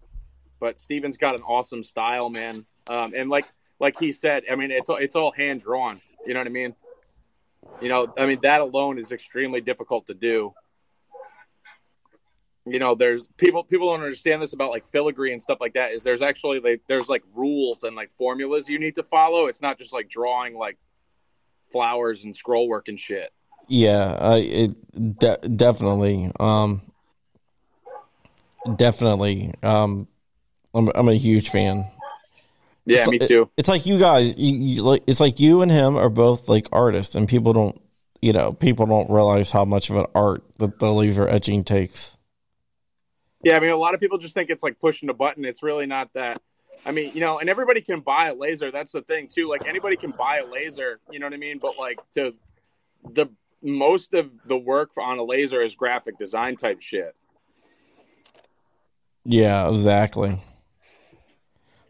[0.61, 2.65] but Steven's got an awesome style, man.
[2.87, 3.47] Um, and like
[3.81, 6.01] like he said, I mean, it's it's all hand drawn.
[6.25, 6.75] You know what I mean?
[7.81, 10.55] You know, I mean that alone is extremely difficult to do.
[12.71, 15.93] You know, there's people people don't understand this about like filigree and stuff like that.
[15.93, 19.47] Is there's actually like there's like rules and like formulas you need to follow.
[19.47, 20.79] It's not just like drawing like
[21.71, 23.33] flowers and scroll work and shit.
[23.69, 26.81] Yeah, uh, it de- definitely, um,
[28.77, 29.53] definitely.
[29.63, 30.09] Um,
[30.75, 31.85] I'm I'm a huge fan.
[32.87, 33.51] Yeah, It's me too.
[33.59, 34.37] It's like you guys.
[34.39, 37.79] You, you like it's like you and him are both like artists, and people don't,
[38.23, 42.17] you know, people don't realize how much of an art that the laser etching takes.
[43.43, 45.45] Yeah, I mean, a lot of people just think it's like pushing a button.
[45.45, 46.41] It's really not that.
[46.85, 48.71] I mean, you know, and everybody can buy a laser.
[48.71, 49.49] That's the thing too.
[49.49, 51.01] Like anybody can buy a laser.
[51.11, 51.59] You know what I mean?
[51.59, 52.35] But like to
[53.13, 53.27] the
[53.63, 57.15] most of the work on a laser is graphic design type shit.
[59.25, 60.41] Yeah, exactly.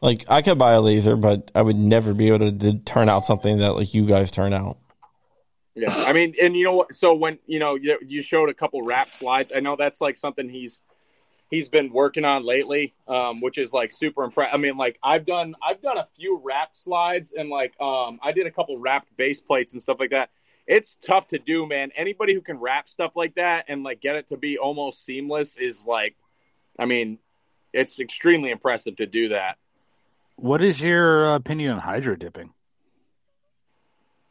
[0.00, 3.08] Like I could buy a laser, but I would never be able to d- turn
[3.08, 4.78] out something that like you guys turn out.
[5.74, 6.94] Yeah, I mean, and you know what?
[6.94, 10.16] So when you know you, you showed a couple rap slides, I know that's like
[10.16, 10.80] something he's
[11.50, 14.54] he's been working on lately, um, which is like super impressive.
[14.54, 18.32] I mean, like I've done I've done a few rap slides and like um, I
[18.32, 20.30] did a couple wrapped base plates and stuff like that.
[20.66, 21.90] It's tough to do, man.
[21.96, 25.56] Anybody who can wrap stuff like that and like get it to be almost seamless
[25.56, 26.14] is like,
[26.78, 27.18] I mean,
[27.72, 29.56] it's extremely impressive to do that.
[30.36, 32.52] What is your opinion on hydro dipping?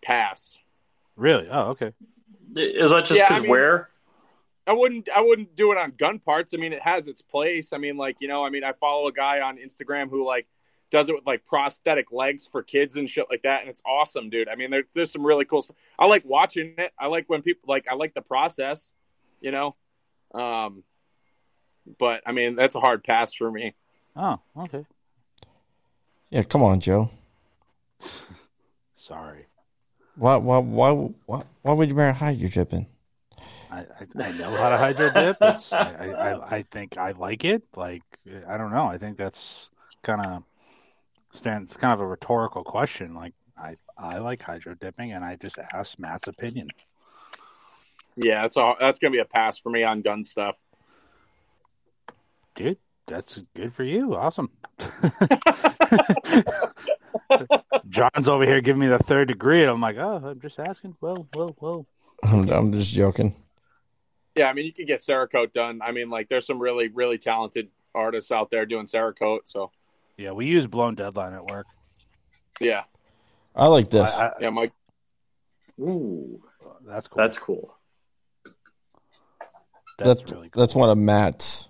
[0.01, 0.59] Pass.
[1.15, 1.47] Really?
[1.51, 1.93] Oh, okay.
[2.55, 3.89] Is that just Yeah, I because mean- where?
[4.67, 6.53] I wouldn't I wouldn't do it on gun parts.
[6.53, 7.71] I mean, it has its place.
[7.71, 10.45] I mean, like, you know, I mean, I follow a guy on Instagram who like
[10.91, 14.29] does it with like prosthetic legs for kids and shit like that, and it's awesome,
[14.29, 14.49] dude.
[14.49, 15.77] I mean, there's there's some really cool stuff.
[15.97, 16.91] I like watching it.
[16.99, 18.91] I like when people like I like the process,
[19.39, 19.75] you know.
[20.33, 20.83] Um
[21.97, 23.73] but I mean, that's a hard pass for me.
[24.17, 24.85] Oh, okay.
[26.29, 27.09] Yeah, come on, Joe.
[28.95, 29.45] Sorry.
[30.15, 30.91] Why why why
[31.25, 32.87] why, why would you marry hydro dipping?
[33.77, 35.37] I, I, I know how to hydro dip.
[35.41, 37.63] It's, I, I, I think I like it.
[37.75, 38.03] Like
[38.47, 38.87] I don't know.
[38.87, 39.69] I think that's
[40.03, 40.43] kind of
[41.33, 43.13] stands kind of a rhetorical question.
[43.13, 46.69] Like I I like hydro dipping, and I just asked Matt's opinion.
[48.15, 50.55] Yeah, that's all that's gonna be a pass for me on gun stuff.
[52.55, 54.15] Dude, that's good for you.
[54.15, 54.49] Awesome.
[57.89, 60.95] John's over here giving me the third degree, and I'm like, oh, I'm just asking.
[60.99, 61.85] Whoa, whoa, whoa.
[62.23, 63.35] I'm, I'm just joking.
[64.37, 65.81] Yeah, I mean, you can get Cerakote done.
[65.81, 69.41] I mean, like, there's some really, really talented artists out there doing Cerakote.
[69.45, 69.71] So,
[70.17, 71.67] Yeah, we use blown deadline at work.
[72.59, 72.83] yeah,
[73.55, 74.15] I like this.
[74.15, 74.73] I, I, yeah, Mike.
[75.79, 76.41] Ooh,
[76.85, 77.17] that's cool.
[77.17, 77.73] that's cool.
[79.97, 80.59] that's, that's really cool.
[80.59, 81.69] that's one of Matt's.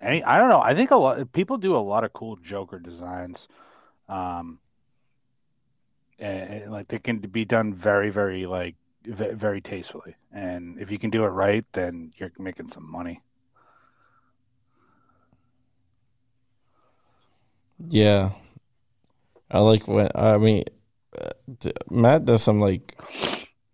[0.00, 0.60] Any, I don't know.
[0.60, 3.48] I think a lot people do a lot of cool Joker designs,
[4.08, 4.60] um,
[6.18, 10.16] and, and, like they can be done very, very like ve- very tastefully.
[10.32, 13.22] And if you can do it right, then you're making some money.
[17.88, 18.32] Yeah,
[19.50, 20.64] I like when I mean
[21.16, 23.00] uh, Matt does some like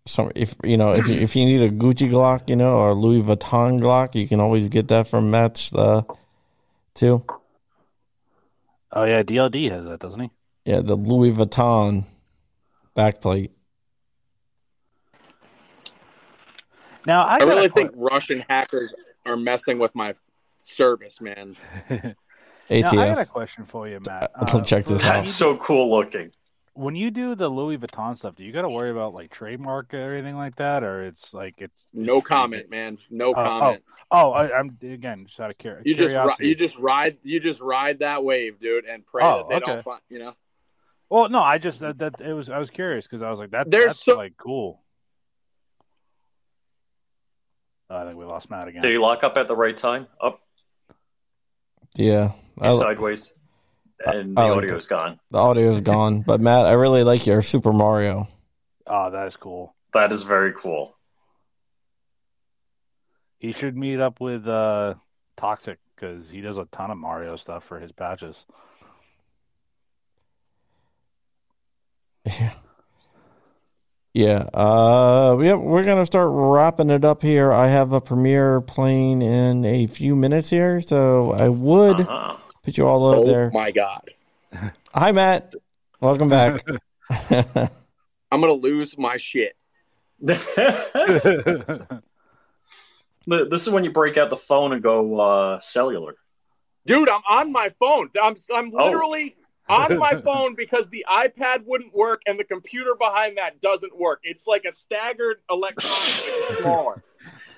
[0.05, 2.93] some if you know if you, if you need a Gucci Glock, you know, or
[2.93, 6.03] Louis Vuitton Glock, you can always get that from Matt's uh,
[6.93, 7.25] too.
[8.91, 10.29] Oh yeah, DLD has that, doesn't he?
[10.65, 12.05] Yeah, the Louis Vuitton
[12.95, 13.51] backplate.
[17.05, 18.93] Now I, I really que- think Russian hackers
[19.25, 20.13] are messing with my
[20.57, 21.55] service, man.
[22.67, 24.31] Now, I got a question for you, Matt.
[24.35, 25.13] I'll uh, check this for- out.
[25.17, 26.31] That's so cool looking.
[26.73, 29.93] When you do the Louis Vuitton stuff, do you got to worry about like trademark
[29.93, 32.97] or anything like that, or it's like it's No it's comment, man.
[33.11, 33.83] No oh, oh, comment.
[34.11, 37.39] Oh, I, I'm again just out of cur- you just ri- you just ride you
[37.39, 39.65] just ride that wave, dude, and pray Oh, that they okay.
[39.73, 40.33] don't find you know.
[41.09, 43.51] Well, no, I just that, that it was I was curious because I was like
[43.51, 44.81] that There's that's so- like cool.
[47.89, 48.81] Oh, I think we lost Matt again.
[48.81, 50.07] Did he lock up at the right time?
[50.19, 50.41] Up
[51.95, 53.31] Yeah, I, sideways,
[54.03, 55.19] and the I like audio's gone.
[55.29, 56.21] the audio's gone.
[56.21, 58.27] But Matt, I really like your Super Mario.
[58.87, 59.75] Oh, that is cool.
[59.93, 60.95] That is very cool.
[63.37, 64.95] He should meet up with uh
[65.37, 68.45] Toxic because he does a ton of Mario stuff for his patches.
[72.25, 72.51] Yeah.
[74.17, 74.47] Yeah.
[74.53, 77.51] Uh, yeah, we're gonna start wrapping it up here.
[77.51, 82.37] I have a premiere playing in a few minutes here, so I would Uh-huh.
[82.63, 83.51] put you all out Oh there.
[83.53, 84.09] my god.
[84.95, 85.53] Hi, Matt.
[85.99, 86.63] Welcome back.
[87.29, 89.57] I'm gonna lose my shit.
[90.21, 90.41] This
[93.67, 96.15] is when you break out the phone and go uh, cellular.
[96.85, 98.09] Dude, I'm on my phone.
[98.21, 98.91] I'm I'm Oh.
[99.69, 103.97] Literally on my phone because the iPad wouldn't work and the computer behind that doesn't
[103.97, 104.19] work.
[104.23, 105.81] It's like a staggered electronic
[106.49, 107.03] it's smaller.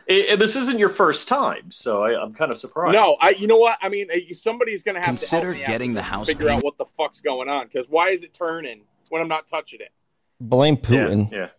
[0.09, 2.93] I- and this isn't your first time, so I, I'm kind of surprised.
[2.93, 3.31] No, I.
[3.31, 3.77] You know what?
[3.81, 6.27] I mean, uh, somebody's gonna have Consider to help me out getting the and house
[6.27, 7.67] figure out what the fuck's going on.
[7.67, 9.91] Because why is it turning when I'm not touching it?
[10.39, 11.31] Blame yeah, Putin.
[11.31, 11.49] yeah.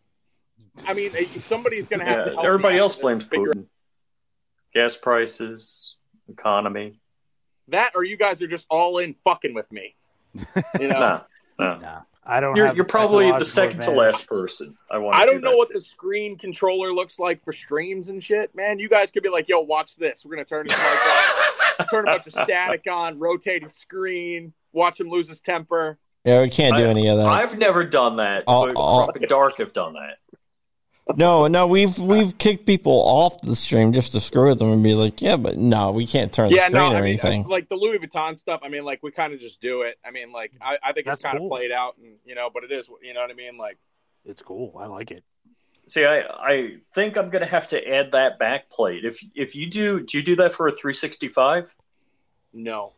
[0.87, 2.25] I mean, uh, somebody's gonna have yeah.
[2.25, 2.47] to help.
[2.47, 3.67] Everybody me else and blames figure Putin.
[4.75, 5.97] Gas prices,
[6.29, 7.01] economy.
[7.69, 9.95] that, or you guys are just all in fucking with me.
[10.35, 11.21] You know, Nah,
[11.59, 11.79] nah.
[11.79, 12.55] Nah, I don't.
[12.57, 14.77] You're, have you're probably the technological second to last person.
[14.91, 15.17] I want.
[15.17, 15.75] I do don't know what to.
[15.75, 18.79] the screen controller looks like for streams and shit, man.
[18.79, 20.25] You guys could be like, "Yo, watch this.
[20.25, 24.53] We're gonna turn his mic on, turn a bunch of static on, rotate his screen,
[24.73, 27.27] watch him lose his temper." Yeah, we can't do I- any of that.
[27.27, 28.45] I've never done that.
[28.47, 30.19] I'll- but I'll- Dark have done that.
[31.17, 34.83] No, no, we've we've kicked people off the stream just to screw with them and
[34.83, 37.19] be like, yeah, but no, we can't turn the Yeah, screen no, or I mean,
[37.19, 37.45] anything.
[37.45, 38.61] uh, like the Louis Vuitton stuff.
[38.63, 39.99] I mean, like we kind of just do it.
[40.05, 41.49] I mean, like I, I think That's it's kind of cool.
[41.49, 43.57] played out, and you know, but it is, you know what I mean?
[43.59, 43.79] Like,
[44.25, 44.77] It's cool.
[44.79, 45.25] I like it.
[45.87, 49.05] See, I, I think I'm gonna have to add that back plate.
[49.05, 51.65] If if you do, do you do that for a 365?
[52.53, 52.97] no,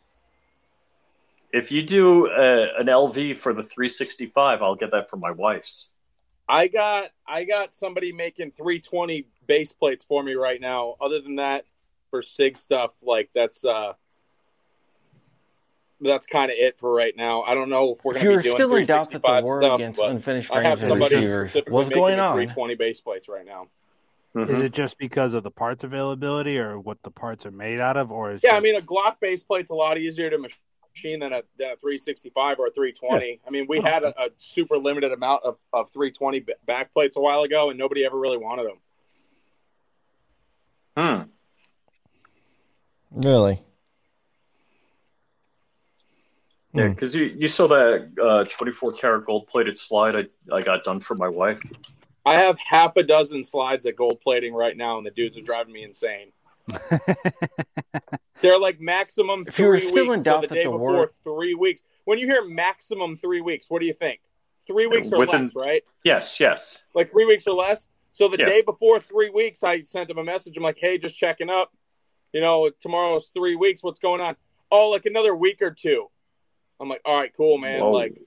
[1.52, 5.89] If you do uh, an LV for the 365, I'll get that for my wife's.
[6.50, 10.96] I got I got somebody making 320 base plates for me right now.
[11.00, 11.64] Other than that,
[12.10, 13.92] for Sig stuff, like that's uh
[16.00, 17.42] that's kind of it for right now.
[17.42, 19.44] I don't know if we're going to be doing still in doubt that the 365
[19.44, 22.32] war stuff, against unfinished I have frames and somebody receivers, specifically what's making going on?
[22.34, 23.68] 320 base plates right now.
[24.34, 24.48] Mhm.
[24.48, 27.96] Is it just because of the parts availability, or what the parts are made out
[27.96, 30.38] of, or is Yeah, I mean a Glock base plate's a lot easier to
[30.94, 33.40] machine than a, than a 365 or a 320.
[33.46, 37.20] I mean, we had a, a super limited amount of, of 320 back plates a
[37.20, 38.66] while ago, and nobody ever really wanted
[40.96, 41.28] them.
[43.12, 43.20] Hmm.
[43.26, 43.60] Really?
[46.72, 46.92] Yeah, Hmm.
[46.92, 51.00] because you, you saw that uh, 24 karat gold plated slide I, I got done
[51.00, 51.60] for my wife.
[52.24, 55.42] I have half a dozen slides at gold plating right now, and the dudes are
[55.42, 56.32] driving me insane.
[58.40, 60.16] They're like maximum If three you were still weeks.
[60.18, 61.82] in doubt so the that the before war- three weeks.
[62.04, 64.20] When you hear maximum three weeks, what do you think?
[64.66, 65.82] Three weeks or Within- less, right?
[66.04, 66.84] Yes, yes.
[66.94, 67.86] Like three weeks or less.
[68.12, 68.46] So the Yeah.
[68.46, 70.56] day before three weeks, I sent him a message.
[70.56, 71.72] I'm like, hey, just checking up.
[72.32, 73.82] You know, tomorrow's three weeks.
[73.82, 74.36] What's going on?
[74.70, 76.06] Oh, like another week or two.
[76.80, 77.80] I'm like, all right, cool, man.
[77.80, 77.90] Whoa.
[77.92, 78.18] Like,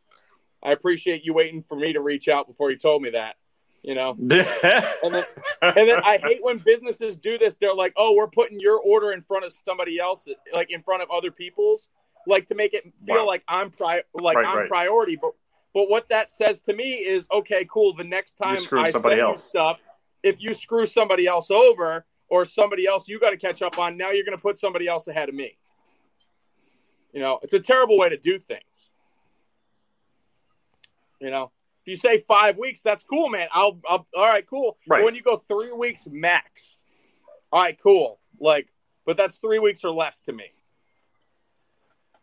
[0.62, 3.36] I appreciate you waiting for me to reach out before you told me that.
[3.84, 5.23] You know, and then
[5.61, 7.57] and then I hate when businesses do this.
[7.57, 11.03] They're like, "Oh, we're putting your order in front of somebody else, like in front
[11.03, 11.89] of other people's,
[12.25, 13.25] like to make it feel Wow.
[13.27, 14.67] like I'm pri- like Right, I'm right.
[14.69, 15.34] priority." But
[15.73, 17.93] but what that says to me is, okay, cool.
[17.93, 19.39] The next time I somebody send else.
[19.45, 19.79] you stuff,
[20.21, 23.97] if you screw somebody else over or somebody else you got to catch up on,
[23.97, 25.57] now you're going to put somebody else ahead of me.
[27.11, 28.91] You know, it's a terrible way to do things.
[31.19, 31.51] You know,
[31.86, 33.49] if you say five weeks, that's cool, man.
[33.51, 34.77] I'll, I'll all right, cool.
[34.88, 35.03] But Right.
[35.05, 36.79] when you go three weeks max,
[37.51, 38.19] all right, cool.
[38.39, 38.69] Like,
[39.05, 40.45] but that's three weeks or less to me.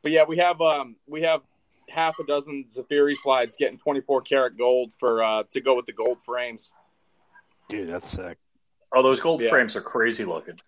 [0.03, 1.43] But yeah, we have um we have
[1.91, 5.93] half a dozen Zaffiri slides getting 24 karat gold for uh to go with the
[5.93, 6.73] gold frames.
[7.69, 8.39] dude, that's sick.
[8.95, 9.51] oh, those gold Yeah.
[9.51, 10.59] frames are crazy looking.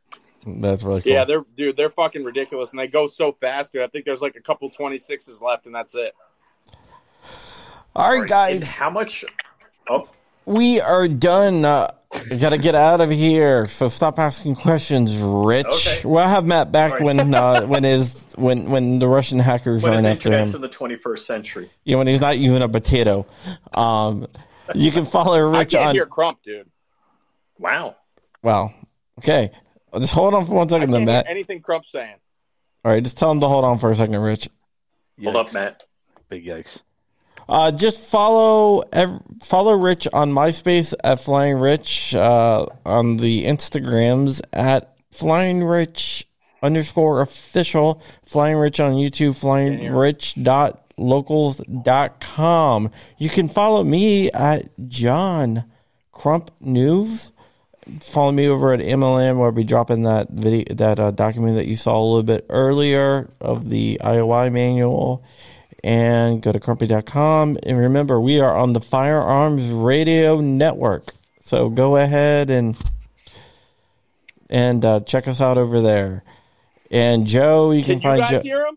[0.46, 1.12] That's really cool.
[1.12, 3.72] Yeah, they're dude, they're fucking ridiculous, and they go so fast.
[3.72, 6.12] Dude, I think there's like a couple 26s left, and that's it.
[7.94, 9.24] All right, And guys, how much?
[9.88, 10.08] Oh,
[10.46, 11.64] we are done.
[11.64, 11.88] Uh,
[12.30, 13.66] we got to get out of here.
[13.66, 15.66] So stop asking questions, Rich.
[15.66, 16.00] Okay.
[16.04, 17.04] We'll have Matt back All right.
[17.04, 17.84] when uh, when
[18.36, 20.46] when when the Russian hackers when run after him.
[20.54, 21.70] in the 21st century.
[21.84, 23.26] Yeah, when he's not using a potato.
[23.74, 24.26] Um,
[24.74, 25.94] you can follow I Rich can't on.
[25.94, 26.68] hear Crump, dude.
[27.58, 27.96] Wow.
[28.42, 28.74] Well,
[29.18, 29.50] okay.
[29.98, 31.26] Just hold on for one second, I can't then, hear Matt.
[31.28, 32.16] anything Crump's saying.
[32.84, 34.48] All right, just tell him to hold on for a second, Rich.
[35.22, 35.84] Hold up, Matt.
[36.28, 36.80] Big yikes.
[37.48, 38.82] Uh, just follow
[39.42, 46.26] follow Rich on MySpace at Flying Rich, uh, on the Instagrams at Flying Rich
[46.62, 52.90] underscore official, Flying Rich on YouTube, Flying Rich dot locals dot com.
[53.18, 55.64] You can follow me at John
[56.12, 57.32] Crump News.
[58.00, 61.66] Follow me over at MLM where I'll be dropping that video, that uh, document that
[61.66, 65.24] you saw a little bit earlier of the IOI manual
[65.84, 67.58] and go to crumpy.com.
[67.62, 71.12] And remember, we are on the Firearms Radio Network.
[71.40, 72.76] So go ahead and
[74.48, 76.24] and uh, check us out over there.
[76.90, 78.40] And Joe, you Can can, you find guys Joe.
[78.42, 78.76] hear him?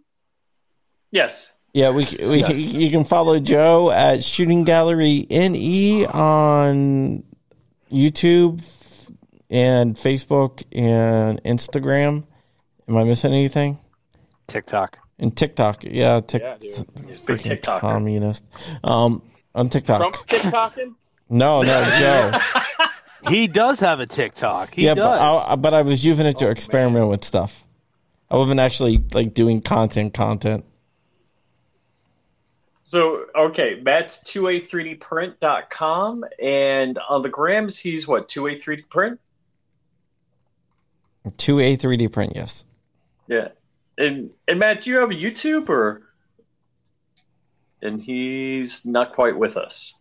[1.12, 1.51] Yes.
[1.74, 7.24] Yeah, we, we you can follow Joe at Shooting Gallery NE on
[7.91, 8.64] YouTube
[9.49, 12.24] and Facebook and Instagram.
[12.88, 13.78] Am I missing anything?
[14.47, 14.99] TikTok.
[15.18, 16.72] And TikTok, yeah, tic- Yeah, dude.
[16.72, 17.80] He's a big freaking TikToker.
[17.80, 18.45] communist.
[18.84, 19.22] Um,
[19.53, 19.99] on TikTok.
[19.99, 20.95] Trump's TikToking?
[21.30, 22.32] No, no, Joe.
[23.30, 24.74] He does have a TikTok.
[24.76, 25.18] He yeah, does.
[25.20, 27.66] but I, but I was using it to Oh, experiment with stuff.
[28.30, 30.63] I wasn't actually like doing content, content.
[32.84, 36.26] So, okay, Matt's 2a3dprint.com.
[36.39, 39.18] And on the grams, he's what, 2a3dprint?
[41.38, 42.66] Two A three D print, yes.
[43.28, 43.47] Yeah.
[43.98, 46.02] And, and Matt, do you have a YouTube or?
[47.82, 49.96] And he's not quite with us.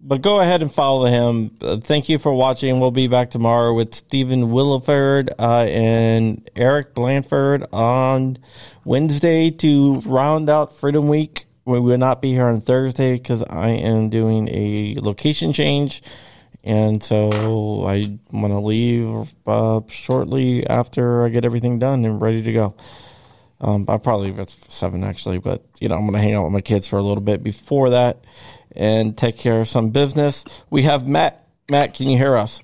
[0.00, 1.56] But go ahead and follow him.
[1.60, 2.78] Uh, thank you for watching.
[2.78, 8.38] We'll be back tomorrow with Stephen Willeford uh, and Eric Blanford on
[8.84, 11.46] Wednesday to round out Freedom Week.
[11.64, 16.02] We will not be here on Thursday because I am doing a location change.
[16.64, 17.30] And so
[17.86, 22.74] I want to leave uh, shortly after I get everything done and ready to go.
[23.60, 26.52] Um, I'll probably leave at seven actually, but you know I'm gonna hang out with
[26.52, 28.24] my kids for a little bit before that
[28.76, 30.44] and take care of some business.
[30.70, 31.44] We have Matt.
[31.70, 32.62] Matt, can you hear us?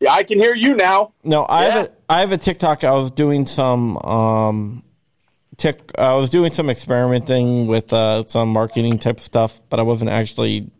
[0.00, 1.12] Yeah, I can hear you now.
[1.22, 1.70] No, I Yeah.
[1.74, 2.82] have a I have a TikTok.
[2.84, 4.82] I was doing some um,
[5.56, 5.92] tick.
[5.96, 10.70] I was doing some experimenting with uh, some marketing type stuff, but I wasn't actually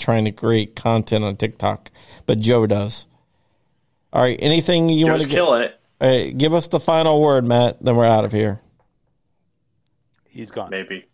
[0.00, 1.90] trying to create content on TikTok.
[2.26, 3.06] But Joe does.
[4.12, 4.38] All right.
[4.40, 5.36] Anything you want Joe's to get?
[5.36, 7.82] killing it, All right, give us the final word, Matt.
[7.82, 8.60] Then we're out of here.
[10.28, 10.70] He's gone.
[10.70, 11.06] maybe.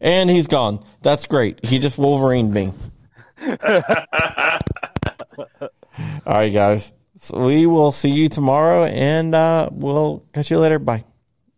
[0.00, 0.84] And he's gone.
[1.02, 1.64] That's great.
[1.64, 2.72] He just Wolverined me.
[6.26, 6.92] All right, guys.
[7.18, 10.80] So we will see you tomorrow, and uh, we'll catch you later.
[10.80, 11.04] Bye.